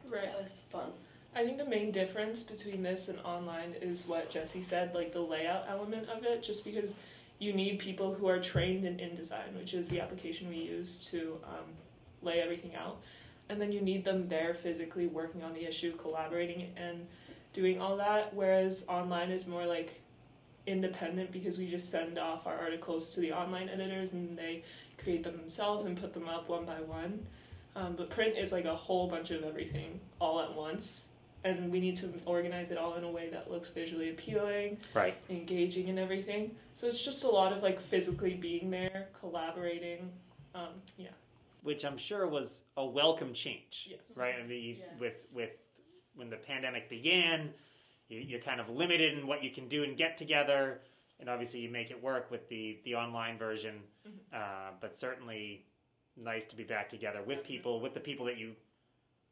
Right. 0.09 0.25
that 0.25 0.41
was 0.41 0.61
fun. 0.71 0.93
I 1.37 1.45
think 1.45 1.59
the 1.59 1.65
main 1.65 1.91
difference 1.91 2.45
between 2.45 2.83
this 2.85 3.09
and 3.09 3.19
online 3.21 3.75
is 3.81 4.07
what 4.07 4.31
Jessie 4.31 4.63
said, 4.63 4.95
like 4.95 5.13
the 5.13 5.21
layout 5.21 5.67
element 5.69 6.09
of 6.09 6.25
it, 6.25 6.43
just 6.43 6.65
because 6.65 6.95
you 7.41 7.53
need 7.53 7.81
people 7.81 8.15
who 8.15 8.29
are 8.29 8.39
trained 8.41 8.85
in 8.85 8.99
InDesign, 8.99 9.57
which 9.59 9.75
is 9.75 9.89
the 9.89 10.01
application 10.01 10.49
we 10.49 10.57
use 10.59 11.01
to 11.11 11.41
um, 11.45 11.75
lay 12.23 12.41
everything 12.41 12.77
out. 12.77 12.99
And 13.49 13.61
then 13.61 13.73
you 13.73 13.81
need 13.81 14.05
them 14.05 14.29
there 14.29 14.55
physically 14.55 15.07
working 15.07 15.43
on 15.43 15.53
the 15.53 15.67
issue, 15.67 15.97
collaborating, 15.99 16.73
and 16.77 17.07
doing 17.53 17.81
all 17.81 17.97
that. 17.99 18.35
Whereas 18.35 18.85
online 18.89 19.31
is 19.31 19.47
more 19.47 19.67
like 19.67 20.01
independent 20.67 21.31
because 21.31 21.59
we 21.59 21.69
just 21.69 21.91
send 21.91 22.19
off 22.19 22.47
our 22.47 22.59
articles 22.59 23.15
to 23.15 23.21
the 23.21 23.33
online 23.33 23.69
editors 23.69 24.13
and 24.13 24.37
they 24.39 24.65
create 25.03 25.23
them 25.23 25.37
themselves 25.37 25.85
and 25.85 26.01
put 26.01 26.15
them 26.15 26.29
up 26.29 26.49
one 26.49 26.65
by 26.65 26.81
one. 26.81 27.27
Um, 27.77 27.95
but 27.97 28.09
print 28.09 28.39
is 28.39 28.51
like 28.53 28.65
a 28.65 28.75
whole 28.75 29.09
bunch 29.09 29.31
of 29.31 29.43
everything 29.45 30.01
all 30.21 30.41
at 30.41 30.55
once 30.55 31.05
and 31.45 31.71
we 31.71 31.79
need 31.79 31.97
to 31.99 32.13
organize 32.25 32.71
it 32.71 32.79
all 32.79 32.95
in 32.95 33.05
a 33.05 33.11
way 33.11 33.29
that 33.31 33.51
looks 33.51 33.69
visually 33.69 34.11
appealing, 34.11 34.79
Right. 34.95 35.15
engaging, 35.29 35.91
and 35.91 35.99
everything. 35.99 36.57
So 36.75 36.87
it's 36.87 37.05
just 37.05 37.23
a 37.25 37.29
lot 37.29 37.53
of 37.53 37.63
like 37.63 37.81
physically 37.89 38.35
being 38.35 38.71
there, 38.71 39.09
collaborating. 39.21 40.11
Um, 40.55 40.69
yeah. 40.97 41.09
Which 41.65 41.85
I'm 41.85 41.97
sure 41.99 42.29
was 42.29 42.63
a 42.77 42.85
welcome 42.85 43.33
change. 43.35 43.89
Yes. 43.91 44.01
Right. 44.15 44.35
I 44.41 44.47
mean, 44.47 44.77
Yeah. 44.79 44.85
with 45.01 45.15
with 45.33 45.51
when 46.15 46.29
the 46.31 46.37
pandemic 46.37 46.89
began, 46.91 47.53
you, 48.09 48.21
you're 48.21 48.41
kind 48.41 48.61
of 48.61 48.69
limited 48.69 49.19
in 49.19 49.27
what 49.27 49.43
you 49.43 49.51
can 49.51 49.69
do 49.69 49.83
and 49.83 49.97
get 49.97 50.17
together, 50.19 50.83
and 51.19 51.29
obviously 51.29 51.61
you 51.61 51.71
make 51.71 51.91
it 51.91 52.01
work 52.03 52.31
with 52.31 52.47
the 52.51 52.79
the 52.85 52.95
online 52.95 53.39
version. 53.39 53.83
Mhm. 54.07 54.13
Uh, 54.41 54.73
but 54.81 54.95
certainly 54.95 55.65
nice 56.17 56.45
to 56.47 56.55
be 56.55 56.65
back 56.65 56.89
together 56.91 57.23
with 57.23 57.43
people, 57.45 57.81
with 57.81 57.95
the 57.95 58.01
people 58.01 58.27
that 58.27 58.37
you 58.37 58.55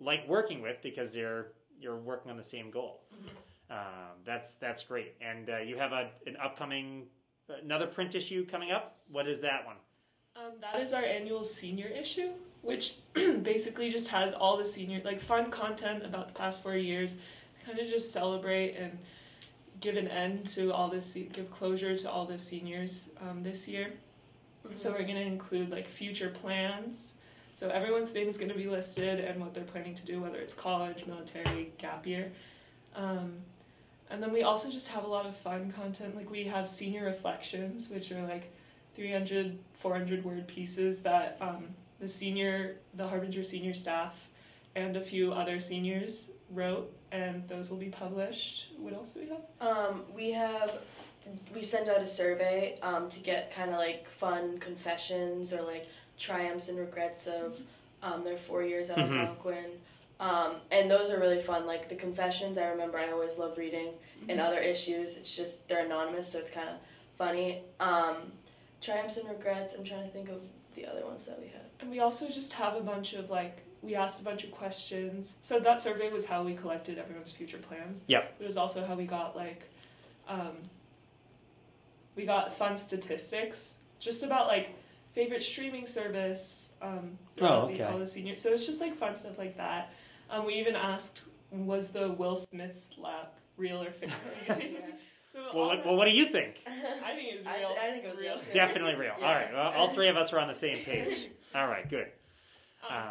like 0.01 0.27
working 0.27 0.63
with, 0.63 0.81
because 0.83 1.13
they're 1.13 1.53
you're 1.79 1.99
working 1.99 2.31
on 2.31 2.37
the 2.39 2.43
same 2.45 2.71
goal. 2.71 3.03
Um, 3.71 4.23
that's 4.25 4.55
that's 4.57 4.83
great. 4.85 5.15
And 5.21 5.51
uh, 5.51 5.59
you 5.59 5.77
have 5.77 5.93
a 5.93 6.11
an 6.27 6.37
upcoming 6.43 7.09
another 7.63 7.87
print 7.87 8.15
issue 8.15 8.47
coming 8.47 8.71
up. 8.73 8.97
What 9.11 9.29
is 9.29 9.41
that 9.43 9.67
one? 9.67 9.77
Um, 10.43 10.53
that 10.61 10.81
is 10.81 10.93
our 10.93 11.05
annual 11.05 11.45
senior 11.45 11.87
issue, 11.87 12.31
which 12.63 12.97
basically 13.15 13.91
just 13.91 14.09
has 14.09 14.33
all 14.35 14.57
the 14.57 14.65
senior, 14.65 15.01
like 15.05 15.23
fun 15.23 15.51
content 15.51 16.05
about 16.05 16.29
the 16.29 16.35
past 16.35 16.63
four 16.63 16.77
years, 16.77 17.13
kind 17.67 17.79
of 17.79 17.87
just 17.89 18.13
celebrate 18.13 18.75
and 18.77 18.99
give 19.81 19.97
an 19.97 20.09
end 20.09 20.47
to 20.47 20.73
all 20.73 20.89
this, 20.89 21.13
give 21.33 21.51
closure 21.51 21.97
to 21.99 22.11
all 22.11 22.25
the 22.25 22.39
seniors 22.39 23.09
um, 23.21 23.43
this 23.43 23.69
year. 23.69 23.93
So 24.75 24.91
we're 24.91 25.03
going 25.03 25.17
to 25.17 25.23
include 25.23 25.71
like 25.71 25.89
future 25.89 26.31
plans. 26.31 27.13
So 27.61 27.69
everyone's 27.69 28.13
name 28.15 28.29
is 28.29 28.37
going 28.37 28.51
to 28.51 28.57
be 28.57 28.67
listed 28.67 29.21
and 29.21 29.41
what 29.41 29.55
they're 29.55 29.65
planning 29.65 29.95
to 29.97 30.05
do, 30.05 30.21
whether 30.21 30.39
it's 30.39 30.55
college, 30.55 31.05
military, 31.07 31.73
gap 31.79 32.07
year. 32.07 32.33
Um, 32.97 33.35
and 34.11 34.23
then 34.23 34.33
we 34.33 34.43
also 34.43 34.71
just 34.71 34.89
have 34.89 35.05
a 35.05 35.09
lot 35.09 35.27
of 35.27 35.37
fun 35.37 35.73
content. 35.77 36.17
Like 36.17 36.31
we 36.31 36.45
have 36.45 36.69
senior 36.69 37.05
reflections, 37.05 37.89
which 37.89 38.11
are 38.13 38.23
like 38.23 38.53
300, 38.95 39.59
400 39.81 40.25
word 40.25 40.47
pieces 40.47 40.99
that 40.99 41.37
um, 41.41 41.67
the 42.01 42.09
senior, 42.09 42.77
the 42.95 43.07
Harbinger 43.07 43.43
senior 43.45 43.75
staff, 43.75 44.15
and 44.75 44.97
a 44.97 45.01
few 45.01 45.33
other 45.33 45.61
seniors 45.61 46.27
wrote, 46.51 46.93
and 47.11 47.47
those 47.49 47.71
will 47.71 47.77
be 47.79 47.89
published. 47.89 48.67
What 48.79 48.93
else 48.95 49.15
do 49.15 49.21
we 49.21 49.29
have? 49.29 49.43
Um, 49.61 50.03
we 50.15 50.33
have 50.33 50.73
we 51.55 51.63
send 51.63 51.89
out 51.89 52.01
a 52.01 52.07
survey 52.07 52.79
um, 52.83 53.09
to 53.09 53.21
get 53.21 53.55
kind 53.55 53.71
of 53.71 53.77
like 53.79 54.09
fun 54.11 54.59
confessions 54.59 55.53
or 55.53 55.63
like 55.63 55.87
triumphs 56.19 56.69
and 56.69 56.77
regrets 56.79 57.29
of 57.29 57.59
um, 58.03 58.25
their 58.25 58.37
four 58.37 58.65
years 58.65 58.91
at 58.91 58.99
Mhm. 58.99 59.21
Algonquin. 59.21 59.71
Um, 60.19 60.57
and 60.73 60.91
those 60.91 61.11
are 61.11 61.19
really 61.21 61.41
fun. 61.41 61.65
Like 61.67 61.89
the 61.89 61.95
confessions, 61.95 62.59
I 62.59 62.67
remember 62.67 62.99
I 62.99 63.11
always 63.13 63.39
love 63.39 63.57
reading. 63.57 63.93
In 64.29 64.39
other 64.41 64.59
issues, 64.59 65.15
it's 65.15 65.35
just 65.35 65.67
they're 65.69 65.85
anonymous, 65.85 66.31
so 66.31 66.39
it's 66.41 66.51
kind 66.51 66.69
of 66.69 66.77
funny. 67.17 67.63
Um, 67.81 68.17
triumphs 68.83 69.17
and 69.17 69.29
regrets. 69.29 69.75
I'm 69.77 69.85
trying 69.85 70.05
to 70.05 70.11
think 70.11 70.29
of 70.29 70.41
the 70.75 70.87
other 70.87 71.05
ones 71.05 71.25
that 71.25 71.39
we 71.41 71.47
had. 71.47 71.63
And 71.81 71.91
we 71.91 72.01
also 72.01 72.29
just 72.29 72.53
have 72.55 72.75
a 72.77 72.81
bunch 72.81 73.13
of 73.15 73.31
like 73.31 73.63
we 73.83 73.95
asked 73.97 74.21
a 74.21 74.25
bunch 74.25 74.45
of 74.45 74.51
questions. 74.53 75.35
So 75.43 75.59
that 75.61 75.83
survey 75.83 76.11
was 76.11 76.25
how 76.25 76.43
we 76.45 76.55
collected 76.55 76.99
everyone's 76.99 77.33
future 77.33 77.59
plans. 77.59 78.01
Yeah. 78.07 78.25
It 78.39 78.47
was 78.47 78.57
also 78.57 78.85
how 78.85 78.95
we 78.95 79.07
got 79.07 79.35
like 79.37 79.63
um, 80.29 80.57
we 82.15 82.25
got 82.27 82.57
fun 82.57 82.77
statistics 82.79 83.75
just 83.99 84.23
about 84.23 84.47
like 84.47 84.71
favorite 85.15 85.43
streaming 85.43 85.87
service. 85.87 86.71
Um, 86.81 87.19
throughout 87.37 87.69
the- 87.69 87.75
okay. 87.75 87.85
all 87.85 87.99
the 87.99 88.07
seniors. 88.07 88.41
So 88.43 88.53
it's 88.53 88.67
just 88.67 88.81
like 88.81 88.97
fun 88.99 89.15
stuff 89.17 89.39
like 89.39 89.57
that. 89.57 89.93
Um, 90.31 90.47
we 90.47 90.55
even 90.55 90.75
asked, 90.75 91.23
was 91.51 91.89
the 91.91 92.11
Will 92.11 92.37
Smith 92.37 92.91
slap 92.95 93.39
real 93.57 93.83
or 93.83 93.91
fake? 93.93 94.11
So 95.33 95.41
Well, 95.55 95.67
what, 95.69 95.87
well, 95.87 95.97
what 95.97 96.05
do 96.05 96.11
you 96.13 96.27
think? 96.31 96.57
I 96.67 97.15
think 97.15 97.29
it 97.33 97.39
was 97.39 97.47
real. 97.47 97.75
I 97.81 97.91
think 97.91 98.05
it 98.05 98.11
was 98.11 98.21
real. 98.21 98.35
too. 98.39 98.53
Definitely 98.53 98.95
real. 98.95 99.15
Yeah. 99.19 99.27
All 99.27 99.35
right. 99.35 99.53
Well, 99.53 99.73
all 99.73 99.93
three 99.95 100.09
of 100.09 100.17
us 100.17 100.33
are 100.33 100.39
on 100.39 100.49
the 100.49 100.55
same 100.55 100.79
page. 100.85 101.31
All 101.55 101.67
right. 101.69 101.89
Good. 101.89 102.09
Um, 102.89 102.97
Um, 102.97 103.07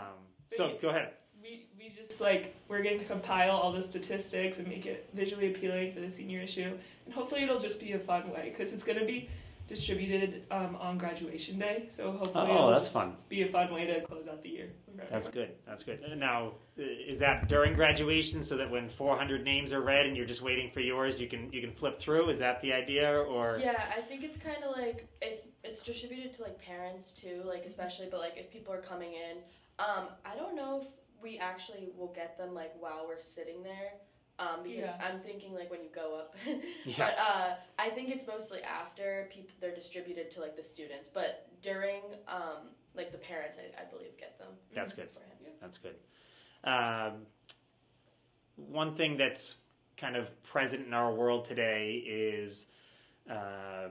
so 0.56 0.78
go 0.82 0.90
ahead. 0.90 1.14
we 1.42 1.66
we 1.80 1.90
just 1.90 2.20
like 2.20 2.56
we're 2.68 2.84
going 2.84 3.00
to 3.00 3.06
compile 3.06 3.52
all 3.52 3.72
the 3.72 3.82
statistics 3.82 4.58
and 4.58 4.68
make 4.68 4.86
it 4.86 5.10
visually 5.14 5.50
appealing 5.54 5.94
for 5.94 6.02
the 6.02 6.12
senior 6.12 6.42
issue 6.42 6.78
and 7.06 7.14
hopefully 7.14 7.44
it'll 7.44 7.60
just 7.60 7.80
be 7.80 7.94
a 7.94 8.00
fun 8.00 8.30
way 8.32 8.54
because 8.56 8.74
it's 8.74 8.84
going 8.84 9.00
to 9.00 9.06
be 9.06 9.30
distributed 9.76 10.44
um, 10.52 10.76
on 10.76 10.98
graduation 10.98 11.58
day 11.58 11.88
so 11.90 12.12
hopefully 12.12 12.48
Oh, 12.50 12.56
it'll 12.56 12.70
that's 12.72 12.82
just 12.84 12.94
fun. 12.94 13.16
be 13.30 13.42
a 13.44 13.48
fun 13.48 13.74
way 13.74 13.86
to 13.86 14.02
close 14.02 14.28
out 14.28 14.44
the 14.44 14.50
year 14.50 14.70
That's 15.10 15.30
good. 15.30 15.52
That's 15.66 15.84
good. 15.84 16.00
Uh, 16.06 16.16
Now, 16.16 16.52
uh, 16.78 16.84
is 16.84 17.18
that 17.20 17.48
during 17.48 17.74
graduation 17.74 18.44
so 18.44 18.58
that 18.58 18.70
when 18.70 18.90
400 18.90 19.44
names 19.44 19.72
are 19.74 19.82
read 19.82 20.06
and 20.06 20.16
you're 20.18 20.26
just 20.28 20.42
waiting 20.42 20.70
for 20.72 20.82
yours, 20.82 21.20
you 21.20 21.28
can 21.28 21.52
you 21.54 21.62
can 21.62 21.72
flip 21.74 22.00
through? 22.02 22.30
Is 22.30 22.40
that 22.40 22.62
the 22.62 22.72
idea, 22.74 23.10
or 23.34 23.58
Yeah, 23.60 23.82
I 23.98 24.02
think 24.02 24.24
it's 24.24 24.38
kind 24.38 24.62
of 24.64 24.76
like 24.78 25.08
it's 25.22 25.44
it's 25.64 25.82
distributed 25.82 26.34
to 26.34 26.42
like 26.44 26.58
parents 26.62 27.14
too, 27.14 27.42
like 27.46 27.64
especially, 27.66 28.08
but 28.12 28.20
like 28.20 28.34
if 28.36 28.52
people 28.52 28.74
are 28.74 28.82
coming 28.82 29.14
in, 29.14 29.38
um, 29.80 30.04
I 30.26 30.36
don't 30.36 30.56
know 30.56 30.82
if 30.82 30.88
we 31.24 31.38
actually 31.40 31.90
will 31.98 32.14
get 32.14 32.38
them 32.38 32.54
like 32.54 32.74
while 32.80 33.06
we're 33.08 33.20
sitting 33.38 33.64
there, 33.64 33.94
um, 34.42 34.64
because 34.64 34.80
Yeah. 34.80 35.02
I'm 35.06 35.20
thinking 35.22 35.54
like 35.54 35.70
when 35.70 35.84
you 35.84 35.90
go 35.94 36.16
up, 36.20 36.36
Yeah. 36.86 36.96
but 36.98 37.16
uh, 37.20 37.56
I 37.78 37.90
think 37.90 38.10
it's 38.10 38.26
mostly 38.28 38.62
after 38.64 39.30
people 39.32 39.54
they're 39.62 39.76
distributed 39.76 40.32
to 40.32 40.42
like 40.42 40.56
the 40.58 40.64
students, 40.64 41.10
but 41.14 41.48
during 41.62 42.02
um, 42.28 42.70
like 42.96 43.12
the 43.12 43.18
parents, 43.18 43.58
I, 43.60 43.82
I 43.82 43.86
believe 43.86 44.18
get 44.18 44.38
them. 44.40 44.50
That's 44.74 44.94
good. 44.94 45.10
For 45.14 45.20
him. 45.20 45.54
That's 45.62 45.78
good. 45.78 45.96
Um, 46.64 47.22
one 48.56 48.96
thing 48.96 49.18
that's 49.18 49.56
kind 49.98 50.16
of 50.16 50.28
present 50.44 50.86
in 50.88 50.94
our 50.94 51.14
world 51.14 51.46
today 51.46 52.04
is 52.08 52.66
uh, 53.30 53.90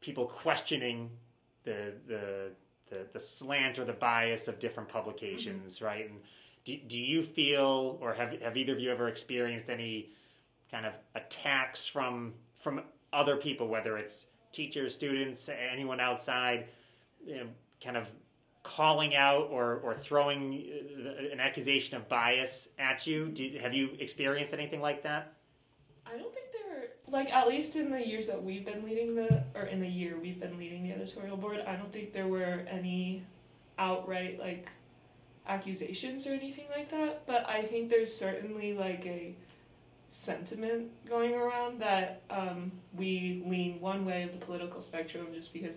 people 0.00 0.26
questioning 0.26 1.10
the, 1.64 1.94
the 2.06 2.50
the 2.90 3.06
the 3.12 3.18
slant 3.20 3.78
or 3.80 3.84
the 3.84 3.92
bias 3.92 4.46
of 4.46 4.60
different 4.60 4.88
publications, 4.88 5.82
right? 5.82 6.08
And 6.08 6.20
do, 6.66 6.76
do 6.88 6.98
you 6.98 7.22
feel, 7.22 7.96
or 8.02 8.12
have 8.12 8.38
have 8.42 8.56
either 8.56 8.74
of 8.74 8.80
you 8.80 8.90
ever 8.90 9.08
experienced 9.08 9.70
any 9.70 10.10
kind 10.70 10.84
of 10.84 10.92
attacks 11.14 11.86
from 11.86 12.34
from 12.62 12.82
other 13.12 13.36
people, 13.36 13.68
whether 13.68 13.96
it's 13.96 14.26
teachers, 14.52 14.92
students, 14.92 15.48
anyone 15.48 16.00
outside, 16.00 16.66
you 17.24 17.36
know, 17.36 17.46
kind 17.82 17.96
of 17.96 18.06
calling 18.64 19.14
out 19.14 19.48
or, 19.52 19.76
or 19.84 19.94
throwing 19.94 20.64
uh, 21.06 21.32
an 21.32 21.38
accusation 21.38 21.96
of 21.96 22.08
bias 22.08 22.68
at 22.80 23.06
you? 23.06 23.28
Do, 23.28 23.58
have 23.62 23.72
you 23.72 23.90
experienced 24.00 24.52
anything 24.52 24.80
like 24.80 25.04
that? 25.04 25.34
I 26.04 26.18
don't 26.18 26.34
think 26.34 26.46
there 26.52 26.88
like 27.08 27.32
at 27.32 27.46
least 27.46 27.76
in 27.76 27.90
the 27.90 28.04
years 28.04 28.26
that 28.26 28.42
we've 28.42 28.64
been 28.64 28.84
leading 28.84 29.14
the 29.14 29.44
or 29.54 29.62
in 29.62 29.78
the 29.78 29.88
year 29.88 30.18
we've 30.20 30.40
been 30.40 30.58
leading 30.58 30.82
the 30.82 30.94
editorial 30.94 31.36
board, 31.36 31.62
I 31.64 31.76
don't 31.76 31.92
think 31.92 32.12
there 32.12 32.26
were 32.26 32.66
any 32.68 33.22
outright 33.78 34.40
like 34.40 34.68
accusations 35.48 36.26
or 36.26 36.32
anything 36.32 36.66
like 36.70 36.90
that. 36.90 37.26
But 37.26 37.48
I 37.48 37.62
think 37.62 37.90
there's 37.90 38.14
certainly 38.14 38.74
like 38.74 39.04
a 39.06 39.34
sentiment 40.10 40.90
going 41.08 41.34
around 41.34 41.80
that 41.80 42.22
um, 42.30 42.72
we 42.96 43.42
lean 43.46 43.80
one 43.80 44.04
way 44.04 44.22
of 44.22 44.32
the 44.32 44.44
political 44.44 44.80
spectrum 44.80 45.26
just 45.34 45.52
because 45.52 45.76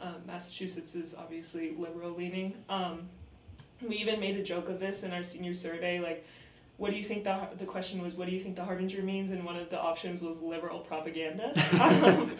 um, 0.00 0.16
Massachusetts 0.26 0.94
is 0.94 1.14
obviously 1.14 1.74
liberal 1.78 2.12
leaning. 2.12 2.54
Um, 2.68 3.08
we 3.82 3.96
even 3.96 4.20
made 4.20 4.36
a 4.36 4.42
joke 4.42 4.68
of 4.68 4.80
this 4.80 5.02
in 5.02 5.12
our 5.12 5.22
senior 5.22 5.54
survey, 5.54 6.00
like 6.00 6.24
what 6.76 6.90
do 6.90 6.96
you 6.96 7.04
think 7.04 7.24
the 7.24 7.48
the 7.58 7.64
question 7.64 8.02
was 8.02 8.14
what 8.14 8.26
do 8.28 8.34
you 8.34 8.42
think 8.42 8.56
the 8.56 8.64
harbinger 8.64 9.02
means 9.02 9.30
and 9.30 9.44
one 9.44 9.56
of 9.56 9.70
the 9.70 9.78
options 9.78 10.22
was 10.22 10.40
liberal 10.40 10.80
propaganda 10.80 11.52
um, 11.80 12.32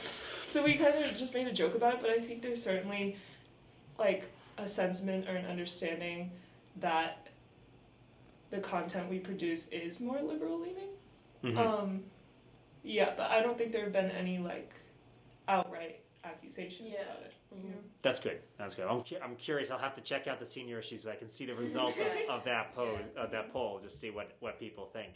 so 0.51 0.63
we 0.63 0.75
kind 0.75 1.05
of 1.05 1.17
just 1.17 1.35
made 1.35 1.47
a 1.47 1.53
joke 1.53 1.75
about 1.75 1.95
it 1.95 2.01
but 2.01 2.11
i 2.11 2.19
think 2.19 2.43
there's 2.43 2.63
certainly 2.63 3.17
like 3.99 4.25
a 4.59 4.69
sentiment 4.69 5.29
or 5.29 5.37
an 5.37 5.47
understanding 5.47 6.31
that 6.77 7.29
the 8.51 8.59
content 8.61 9.09
we 9.11 9.19
produce 9.19 9.67
is 9.69 10.01
more 10.01 10.21
liberal 10.21 10.59
leaning. 10.61 10.91
Mhm. 11.43 11.57
Um, 11.57 12.05
yeah, 12.83 13.15
but 13.17 13.31
I 13.31 13.41
don't 13.43 13.57
think 13.59 13.73
there 13.73 13.85
have 13.85 13.93
been 13.93 14.11
any 14.11 14.39
like 14.39 14.73
outright 15.49 16.01
accusations 16.25 16.89
Yeah. 16.91 17.03
about 17.03 17.23
it. 17.23 17.33
you 17.53 17.59
Mhm. 17.59 17.83
That's 18.03 18.19
good. 18.21 18.43
That's 18.57 18.75
good. 18.75 18.87
I'm, 18.89 19.05
cu- 19.05 19.19
I'm 19.23 19.37
curious. 19.37 19.71
I'll 19.71 19.79
have 19.79 19.95
to 19.95 20.01
check 20.01 20.27
out 20.27 20.41
the 20.41 20.47
senior 20.47 20.81
issues 20.81 21.03
so 21.05 21.11
I 21.11 21.17
can 21.17 21.29
see 21.29 21.47
the 21.47 21.55
results 21.55 21.99
of, 22.01 22.07
of 22.29 22.45
that 22.45 22.75
poll. 22.75 22.93
Yeah. 23.15 23.23
Of 23.23 23.31
that 23.31 23.53
poll, 23.53 23.79
just 23.81 24.01
see 24.01 24.11
what 24.11 24.37
what 24.41 24.59
people 24.59 24.87
think. 24.87 25.15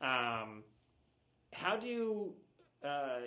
Um, 0.00 0.62
how 1.52 1.76
do 1.76 2.32
uh, 2.84 3.20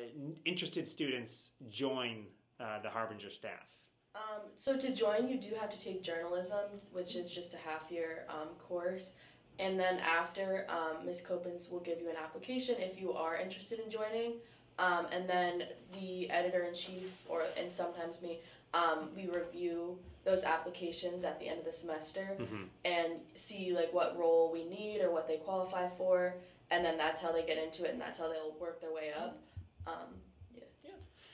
interested 0.46 0.88
students 0.88 1.50
join 1.70 2.26
uh, 2.60 2.80
the 2.82 2.90
Harbinger 2.90 3.30
staff? 3.30 3.68
Um, 4.16 4.42
so 4.60 4.78
to 4.78 4.94
join, 4.94 5.28
you 5.28 5.38
do 5.38 5.56
have 5.60 5.70
to 5.70 5.80
take 5.80 6.04
journalism, 6.04 6.60
which 6.92 7.16
is 7.16 7.30
just 7.32 7.54
a 7.54 7.58
half 7.58 7.90
year 7.90 8.26
um, 8.30 8.50
course. 8.68 9.14
And 9.60 9.80
then 9.80 10.00
after, 10.00 10.66
um, 10.70 11.06
Ms. 11.06 11.22
Copens 11.22 11.70
will 11.70 11.80
give 11.80 12.02
you 12.02 12.10
an 12.10 12.16
application 12.22 12.76
if 12.80 13.00
you 13.00 13.14
are 13.14 13.38
interested 13.38 13.80
in 13.80 13.90
joining. 13.92 14.34
Um, 14.80 15.06
and 15.12 15.30
then 15.30 15.64
the 15.94 16.30
editor 16.32 16.64
in 16.64 16.74
chief, 16.74 17.12
or 17.30 17.44
and 17.58 17.72
sometimes 17.72 18.22
me, 18.22 18.40
um, 18.74 19.10
we 19.16 19.28
review 19.28 19.98
those 20.24 20.44
applications 20.44 21.24
at 21.24 21.40
the 21.40 21.48
end 21.48 21.60
of 21.60 21.66
the 21.66 21.74
semester 21.74 22.38
Mm-hmm. 22.40 22.64
and 22.86 23.14
see 23.36 23.74
like 23.74 23.94
what 23.94 24.18
role 24.18 24.50
we 24.52 24.66
need 24.66 25.02
or 25.02 25.12
what 25.12 25.28
they 25.28 25.38
qualify 25.38 25.90
for. 25.98 26.36
And 26.72 26.84
then 26.86 26.98
that's 26.98 27.22
how 27.22 27.32
they 27.32 27.44
get 27.44 27.58
into 27.58 27.84
it, 27.84 27.92
and 27.92 28.00
that's 28.02 28.18
how 28.18 28.30
they'll 28.30 28.56
work 28.60 28.80
their 28.82 28.94
way 28.94 29.12
up. 29.18 29.38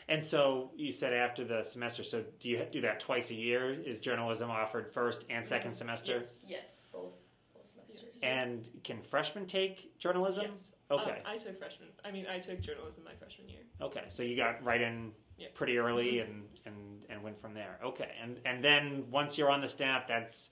And 0.09 0.23
so 0.25 0.71
you 0.75 0.91
said 0.91 1.13
after 1.13 1.43
the 1.43 1.63
semester. 1.63 2.03
So 2.03 2.23
do 2.39 2.47
you 2.49 2.65
do 2.71 2.81
that 2.81 2.99
twice 2.99 3.29
a 3.31 3.35
year? 3.35 3.73
Is 3.73 3.99
journalism 3.99 4.49
offered 4.49 4.91
first 4.93 5.25
and 5.29 5.45
second 5.45 5.75
semester? 5.75 6.19
Yes. 6.21 6.45
yes, 6.47 6.81
both 6.93 7.11
both 7.53 7.69
semesters. 7.69 8.15
And 8.23 8.65
can 8.83 9.01
freshmen 9.01 9.45
take 9.47 9.97
journalism? 9.99 10.45
Yes. 10.51 10.73
Okay. 10.89 11.11
Um, 11.11 11.17
I 11.25 11.37
took 11.37 11.59
freshman. 11.59 11.89
I 12.05 12.11
mean, 12.11 12.25
I 12.31 12.39
took 12.39 12.61
journalism 12.61 13.03
my 13.03 13.13
freshman 13.19 13.49
year. 13.49 13.59
Okay, 13.81 14.03
so 14.07 14.23
you 14.23 14.37
got 14.37 14.63
right 14.63 14.79
in 14.81 15.11
Yeah. 15.37 15.47
pretty 15.53 15.77
early 15.77 16.19
and, 16.19 16.45
and, 16.65 17.03
and 17.09 17.21
went 17.21 17.37
from 17.41 17.53
there. 17.53 17.77
Okay, 17.83 18.09
and 18.23 18.39
and 18.45 18.63
then 18.63 19.03
once 19.11 19.37
you're 19.37 19.49
on 19.51 19.59
the 19.59 19.67
staff, 19.67 20.07
that's 20.07 20.49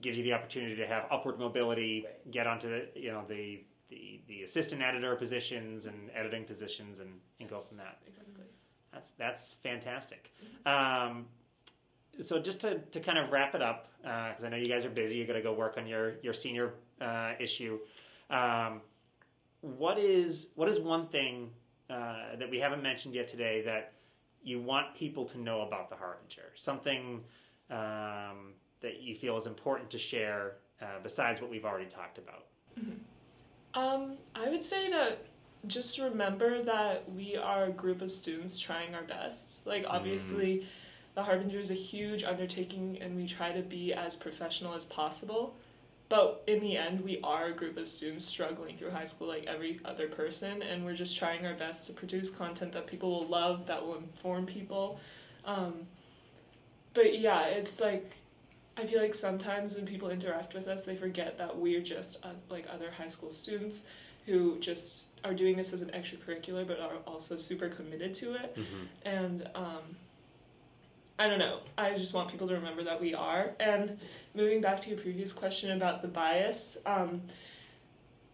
gives 0.00 0.16
you 0.16 0.22
the 0.22 0.34
opportunity 0.34 0.76
to 0.76 0.86
have 0.86 1.06
upward 1.10 1.38
mobility, 1.40 2.04
Right. 2.06 2.30
get 2.30 2.46
onto 2.46 2.68
the 2.68 2.88
you 2.94 3.10
know 3.10 3.24
the, 3.28 3.64
the 3.90 4.20
the 4.28 4.42
assistant 4.44 4.82
editor 4.82 5.16
positions 5.16 5.86
and 5.86 6.10
editing 6.14 6.44
positions, 6.44 7.00
and, 7.00 7.10
and 7.40 7.50
go 7.50 7.58
from 7.58 7.78
that. 7.78 7.98
Exactly. 8.06 8.37
That's 8.92 9.12
that's 9.18 9.54
fantastic. 9.62 10.32
Um, 10.66 11.26
so 12.24 12.38
just 12.40 12.60
to, 12.62 12.78
to 12.78 13.00
kind 13.00 13.18
of 13.18 13.30
wrap 13.30 13.54
it 13.54 13.62
up, 13.62 13.88
because 14.02 14.44
I 14.44 14.48
know 14.48 14.56
you 14.56 14.68
guys 14.68 14.84
are 14.84 14.90
busy, 14.90 15.16
you 15.16 15.26
got 15.26 15.34
to 15.34 15.42
go 15.42 15.52
work 15.52 15.76
on 15.76 15.86
your 15.86 16.14
your 16.22 16.34
senior 16.34 16.74
uh, 17.00 17.32
issue. 17.38 17.78
Um, 18.30 18.80
what 19.60 19.98
is 19.98 20.48
what 20.54 20.68
is 20.68 20.78
one 20.80 21.08
thing 21.08 21.50
uh, 21.90 22.36
that 22.38 22.50
we 22.50 22.58
haven't 22.58 22.82
mentioned 22.82 23.14
yet 23.14 23.28
today 23.28 23.62
that 23.64 23.92
you 24.42 24.60
want 24.60 24.94
people 24.96 25.24
to 25.26 25.38
know 25.38 25.62
about 25.62 25.90
the 25.90 25.96
Harbinger? 25.96 26.52
Something 26.56 27.22
um, 27.70 28.54
that 28.80 29.00
you 29.00 29.14
feel 29.14 29.36
is 29.38 29.46
important 29.46 29.90
to 29.90 29.98
share 29.98 30.56
uh, 30.80 30.86
besides 31.02 31.40
what 31.40 31.50
we've 31.50 31.64
already 31.64 31.90
talked 31.90 32.18
about. 32.18 32.46
Um, 33.74 34.16
I 34.34 34.48
would 34.48 34.64
say 34.64 34.90
that 34.90 35.26
just 35.66 35.98
remember 35.98 36.62
that 36.62 37.10
we 37.12 37.36
are 37.36 37.64
a 37.64 37.70
group 37.70 38.00
of 38.00 38.12
students 38.12 38.58
trying 38.58 38.94
our 38.94 39.02
best. 39.02 39.66
Like, 39.66 39.84
obviously, 39.86 40.66
the 41.14 41.22
Harbinger 41.22 41.58
is 41.58 41.70
a 41.70 41.74
huge 41.74 42.22
undertaking, 42.22 42.98
and 43.00 43.16
we 43.16 43.26
try 43.26 43.52
to 43.52 43.62
be 43.62 43.92
as 43.92 44.16
professional 44.16 44.74
as 44.74 44.84
possible. 44.84 45.54
But 46.08 46.42
in 46.46 46.60
the 46.60 46.76
end, 46.76 47.02
we 47.02 47.20
are 47.22 47.46
a 47.46 47.52
group 47.52 47.76
of 47.76 47.88
students 47.88 48.24
struggling 48.24 48.78
through 48.78 48.92
high 48.92 49.04
school 49.06 49.28
like 49.28 49.44
every 49.44 49.80
other 49.84 50.08
person, 50.08 50.62
and 50.62 50.84
we're 50.84 50.96
just 50.96 51.18
trying 51.18 51.44
our 51.44 51.54
best 51.54 51.86
to 51.88 51.92
produce 51.92 52.30
content 52.30 52.72
that 52.72 52.86
people 52.86 53.10
will 53.10 53.26
love, 53.26 53.66
that 53.66 53.84
will 53.84 53.96
inform 53.96 54.46
people. 54.46 55.00
Um, 55.44 55.86
but 56.94 57.18
yeah, 57.18 57.44
it's 57.46 57.78
like 57.78 58.12
I 58.78 58.86
feel 58.86 59.02
like 59.02 59.14
sometimes 59.14 59.74
when 59.74 59.86
people 59.86 60.08
interact 60.08 60.54
with 60.54 60.68
us, 60.68 60.84
they 60.84 60.94
forget 60.94 61.36
that 61.38 61.58
we're 61.58 61.82
just 61.82 62.24
uh, 62.24 62.30
like 62.48 62.66
other 62.72 62.92
high 62.92 63.08
school 63.08 63.32
students 63.32 63.82
who 64.24 64.58
just 64.60 65.02
are 65.24 65.34
doing 65.34 65.56
this 65.56 65.72
as 65.72 65.82
an 65.82 65.90
extracurricular, 65.90 66.66
but 66.66 66.80
are 66.80 66.96
also 67.06 67.36
super 67.36 67.68
committed 67.68 68.14
to 68.16 68.34
it. 68.34 68.56
And 69.04 69.48
um, 69.54 69.82
I 71.18 71.28
don't 71.28 71.38
know. 71.38 71.60
I 71.76 71.96
just 71.98 72.14
want 72.14 72.30
people 72.30 72.46
to 72.48 72.54
remember 72.54 72.84
that 72.84 73.00
we 73.00 73.14
are. 73.14 73.52
And 73.58 73.98
moving 74.34 74.60
back 74.60 74.80
to 74.82 74.90
your 74.90 74.98
previous 74.98 75.32
question 75.32 75.72
about 75.72 76.02
the 76.02 76.08
bias, 76.08 76.76
um, 76.86 77.22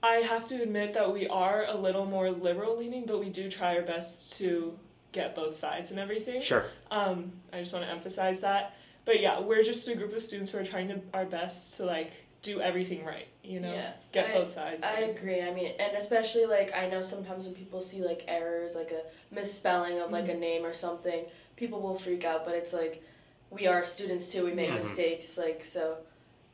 I 0.02 0.16
have 0.16 0.46
to 0.48 0.62
admit 0.62 0.92
that 0.94 1.10
we 1.10 1.26
are 1.28 1.64
a 1.66 1.76
little 1.76 2.04
more 2.04 2.30
liberal 2.30 2.76
leaning, 2.76 3.06
but 3.06 3.20
we 3.20 3.30
do 3.30 3.50
try 3.50 3.76
our 3.76 3.82
best 3.82 4.36
to 4.38 4.78
get 5.12 5.34
both 5.34 5.58
sides 5.58 5.90
and 5.90 5.98
everything. 5.98 6.42
Sure. 6.42 6.66
Um, 6.90 7.32
I 7.52 7.60
just 7.60 7.72
want 7.72 7.86
to 7.86 7.90
emphasize 7.90 8.40
that. 8.40 8.76
But 9.06 9.20
yeah, 9.20 9.40
we're 9.40 9.62
just 9.62 9.88
a 9.88 9.94
group 9.94 10.14
of 10.14 10.22
students 10.22 10.52
who 10.52 10.58
are 10.58 10.64
trying 10.64 10.88
to 10.88 11.00
our 11.14 11.24
best 11.24 11.76
to 11.76 11.84
like 11.84 12.12
do 12.44 12.60
everything 12.60 13.04
right. 13.04 13.26
You 13.42 13.58
know, 13.58 13.72
Yeah, 13.72 13.92
get 14.12 14.26
I- 14.30 14.34
both 14.34 14.52
sides. 14.52 14.84
I 14.84 14.94
right. 15.00 15.16
agree. 15.16 15.40
I 15.42 15.52
mean, 15.52 15.72
and 15.80 15.96
especially 15.96 16.46
like 16.46 16.72
I 16.76 16.88
know 16.88 17.02
sometimes 17.02 17.46
when 17.46 17.54
people 17.54 17.80
see 17.80 18.00
like 18.04 18.22
errors, 18.28 18.76
like 18.76 18.92
a 18.92 19.02
misspelling 19.34 19.98
of 19.98 20.12
like 20.12 20.28
a 20.28 20.34
name 20.34 20.64
or 20.64 20.74
something, 20.74 21.24
people 21.56 21.80
will 21.80 21.98
freak 21.98 22.24
out. 22.24 22.44
But 22.44 22.54
it's 22.54 22.72
like 22.72 23.02
we 23.50 23.66
are 23.66 23.84
students 23.84 24.30
too. 24.30 24.44
We 24.44 24.52
make 24.54 24.70
Mhm. 24.70 24.78
mistakes. 24.78 25.36
Like 25.36 25.64
so, 25.64 25.98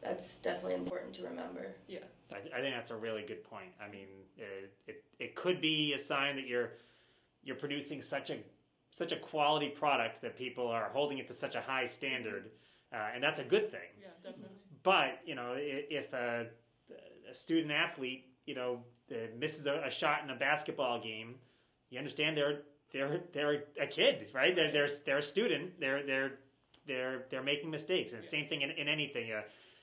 that's 0.00 0.38
definitely 0.38 0.74
important 0.74 1.12
to 1.16 1.24
remember. 1.24 1.74
Yeah. 1.88 1.98
I, 2.32 2.36
I 2.36 2.60
think 2.60 2.74
that's 2.76 2.92
a 2.92 2.96
really 2.96 3.22
good 3.22 3.42
point. 3.44 3.72
I 3.84 3.88
mean, 3.90 4.06
it, 4.38 4.72
it 4.86 5.04
it 5.18 5.34
could 5.34 5.60
be 5.60 5.92
a 5.94 5.98
sign 5.98 6.36
that 6.36 6.46
you're 6.46 6.70
you're 7.44 7.56
producing 7.56 8.00
such 8.02 8.30
a 8.30 8.38
such 8.96 9.10
a 9.12 9.16
quality 9.16 9.68
product 9.70 10.22
that 10.22 10.36
people 10.36 10.68
are 10.68 10.88
holding 10.90 11.18
it 11.18 11.26
to 11.28 11.34
such 11.34 11.56
a 11.56 11.60
high 11.60 11.86
standard, 11.86 12.50
uh, 12.92 13.08
and 13.14 13.22
that's 13.22 13.40
a 13.40 13.44
good 13.44 13.70
thing. 13.70 13.88
But 14.82 15.20
you 15.24 15.34
know, 15.34 15.54
if 15.56 16.12
a, 16.12 16.46
a 17.30 17.34
student 17.34 17.72
athlete, 17.72 18.26
you 18.46 18.54
know, 18.54 18.80
misses 19.38 19.66
a, 19.66 19.82
a 19.86 19.90
shot 19.90 20.22
in 20.24 20.30
a 20.30 20.36
basketball 20.36 21.00
game, 21.02 21.34
you 21.90 21.98
understand 21.98 22.36
they're 22.36 22.60
they're 22.92 23.20
they're 23.32 23.64
a 23.80 23.86
kid, 23.86 24.28
right? 24.32 24.54
They're 24.54 24.72
they're, 24.72 24.88
they're 25.04 25.18
a 25.18 25.22
student. 25.22 25.78
They're 25.80 26.04
they're 26.04 26.32
they're 26.86 27.24
they're 27.30 27.42
making 27.42 27.70
mistakes. 27.70 28.12
And 28.12 28.24
same 28.24 28.46
thing 28.46 28.62
in, 28.62 28.70
in 28.70 28.88
anything. 28.88 29.32
Uh, 29.32 29.42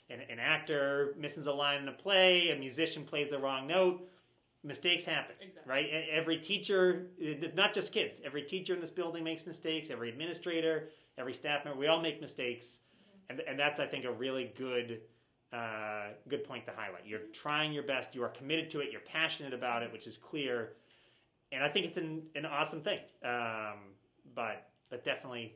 an, 0.09 0.21
an 0.29 0.39
actor 0.39 1.13
misses 1.17 1.47
a 1.47 1.51
line 1.51 1.81
in 1.81 1.87
a 1.89 1.93
play. 1.93 2.49
A 2.49 2.55
musician 2.55 3.03
plays 3.03 3.29
the 3.29 3.37
wrong 3.37 3.67
note. 3.67 4.01
Mistakes 4.63 5.03
happen, 5.03 5.35
Exactly. 5.39 5.71
right? 5.71 5.85
Every 6.11 6.37
teacher, 6.37 7.07
not 7.55 7.73
just 7.73 7.91
kids. 7.91 8.19
Every 8.25 8.41
teacher 8.41 8.73
in 8.73 8.81
this 8.81 8.89
building 8.89 9.23
makes 9.23 9.45
mistakes. 9.45 9.89
Every 9.91 10.09
administrator, 10.09 10.89
every 11.17 11.33
staff 11.33 11.63
member, 11.63 11.79
we 11.79 11.87
all 11.87 12.01
make 12.01 12.19
mistakes, 12.19 12.79
and 13.29 13.41
and 13.41 13.59
that's 13.59 13.79
I 13.79 13.85
think 13.85 14.05
a 14.05 14.11
really 14.11 14.53
good 14.57 15.01
uh, 15.53 16.07
good 16.29 16.43
point 16.43 16.65
to 16.65 16.71
highlight. 16.75 17.05
You're 17.05 17.21
trying 17.33 17.71
your 17.73 17.83
best. 17.83 18.13
You 18.15 18.23
are 18.23 18.29
committed 18.29 18.69
to 18.71 18.79
it. 18.81 18.89
You're 18.91 19.01
passionate 19.01 19.53
about 19.53 19.83
it, 19.83 19.91
which 19.91 20.05
is 20.07 20.17
clear, 20.17 20.73
and 21.51 21.63
I 21.63 21.69
think 21.69 21.85
it's 21.85 21.97
an 21.97 22.23
an 22.35 22.45
awesome 22.45 22.81
thing. 22.81 22.99
Um, 23.23 23.77
but 24.35 24.69
but 24.89 25.03
definitely 25.05 25.55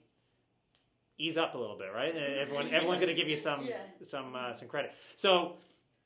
ease 1.18 1.38
up 1.38 1.56
a 1.56 1.58
little 1.58 1.78
bit, 1.78 1.90
right? 1.94 2.16
Everyone 2.16 2.74
everyone's 2.74 3.00
going 3.00 3.16
to 3.16 3.20
give 3.22 3.30
you 3.30 3.38
some 3.38 3.66
Yeah. 3.70 3.78
some 4.08 4.36
uh, 4.36 4.54
some 4.56 4.68
credit. 4.68 4.92
So. 5.16 5.58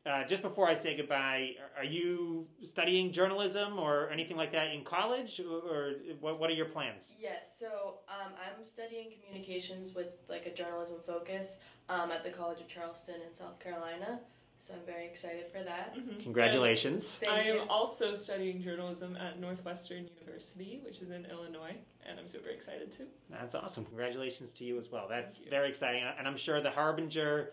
Uh, 0.06 0.24
just 0.28 0.44
before 0.44 0.70
I 0.70 0.76
say 0.76 0.96
goodbye, 0.96 1.56
are- 1.60 1.82
are 1.82 1.84
you 1.84 2.46
studying 2.64 3.12
journalism 3.12 3.80
or 3.80 4.10
anything 4.12 4.38
like 4.38 4.52
that 4.52 4.68
in 4.72 4.84
college, 4.84 5.40
or, 5.40 5.58
or 5.58 5.94
what, 6.20 6.40
what 6.40 6.50
are 6.50 6.54
your 6.54 6.68
plans? 6.68 7.12
Yes. 7.20 7.56
So 7.60 8.00
um, 8.08 8.32
I'm 8.38 8.64
studying 8.68 9.08
communications 9.12 9.96
with 9.96 10.10
like 10.30 10.46
a 10.46 10.54
journalism 10.54 10.98
focus 11.08 11.58
um, 11.90 12.12
at 12.12 12.24
the 12.24 12.30
College 12.30 12.60
of 12.62 12.68
Charleston 12.68 13.16
in 13.28 13.34
South 13.34 13.60
Carolina. 13.60 14.20
So 14.60 14.74
I'm 14.74 14.86
very 14.86 15.06
excited 15.08 15.46
for 15.52 15.64
that. 15.64 15.96
Mhm. 15.96 16.22
Congratulations. 16.24 17.16
Thank 17.16 17.32
I 17.32 17.42
you. 17.52 17.62
am 17.62 17.70
also 17.70 18.16
studying 18.16 18.62
journalism 18.62 19.18
at 19.18 19.40
Northwestern 19.40 20.08
University, 20.08 20.82
which 20.86 21.02
is 21.02 21.10
in 21.10 21.26
Illinois, 21.26 21.76
and 22.08 22.20
I'm 22.20 22.28
super 22.28 22.50
excited 22.50 22.96
too. 22.96 23.06
That's 23.32 23.56
awesome. 23.56 23.86
Congratulations 23.86 24.52
to 24.54 24.64
you 24.66 24.78
as 24.78 24.92
well. 24.92 25.08
That's 25.10 25.40
very 25.50 25.70
exciting. 25.70 26.04
And 26.18 26.28
I'm 26.28 26.38
sure 26.38 26.62
the 26.62 26.70
Harbinger 26.72 27.52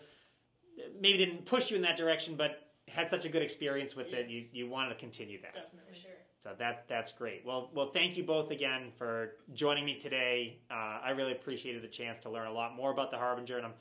maybe 0.99 1.17
didn't 1.17 1.45
push 1.45 1.69
you 1.69 1.75
in 1.75 1.81
that 1.83 1.97
direction, 1.97 2.35
but 2.35 2.67
had 2.89 3.09
such 3.09 3.25
a 3.25 3.29
good 3.29 3.41
experience 3.41 3.95
with 3.95 4.13
it, 4.13 4.29
you, 4.29 4.45
you 4.51 4.67
wanted 4.67 4.89
to 4.89 4.95
continue 4.95 5.41
that. 5.41 5.53
For 5.53 5.59
Definitely. 5.61 5.99
sure. 6.01 6.11
So 6.43 6.51
that's 6.59 6.83
that's 6.89 7.11
great. 7.11 7.43
Well, 7.45 7.69
well, 7.73 7.91
thank 7.93 8.17
you 8.17 8.23
both 8.23 8.51
again 8.51 8.91
for 8.97 9.35
joining 9.53 9.85
me 9.85 9.99
today. 10.01 10.59
Uh, 10.69 10.99
I 11.01 11.11
really 11.11 11.31
appreciated 11.31 11.81
the 11.81 11.87
chance 11.87 12.19
to 12.23 12.29
learn 12.29 12.47
a 12.47 12.53
lot 12.53 12.75
more 12.75 12.91
about 12.91 13.11
the 13.11 13.17
Harbinger, 13.17 13.57
and 13.57 13.65
I'm 13.65 13.73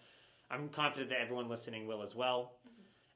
I'm 0.51 0.69
confident 0.69 1.11
that 1.11 1.21
everyone 1.21 1.49
listening 1.49 1.87
will 1.87 2.03
as 2.03 2.15
well. 2.15 2.53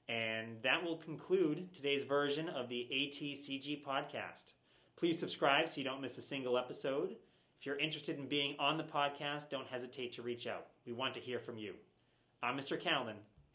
And 0.08 0.62
that 0.62 0.82
will 0.82 0.96
conclude 0.98 1.72
today's 1.74 2.04
version 2.04 2.48
of 2.48 2.68
the 2.68 2.86
ATCG 2.92 3.84
podcast. 3.84 4.52
Please 4.96 5.18
subscribe 5.18 5.68
so 5.68 5.74
you 5.76 5.84
don't 5.84 6.00
miss 6.00 6.16
a 6.16 6.22
single 6.22 6.56
episode. 6.56 7.16
If 7.58 7.66
you're 7.66 7.78
interested 7.78 8.18
in 8.18 8.28
being 8.28 8.54
on 8.58 8.76
the 8.76 8.84
podcast, 8.84 9.50
don't 9.50 9.66
hesitate 9.66 10.14
to 10.14 10.22
reach 10.22 10.46
out. 10.46 10.66
We 10.86 10.92
want 10.92 11.14
to 11.14 11.20
hear 11.20 11.40
from 11.40 11.58
you. 11.58 11.74
I'm 12.42 12.56
Mr. 12.56 12.80
Calnan, 12.80 13.16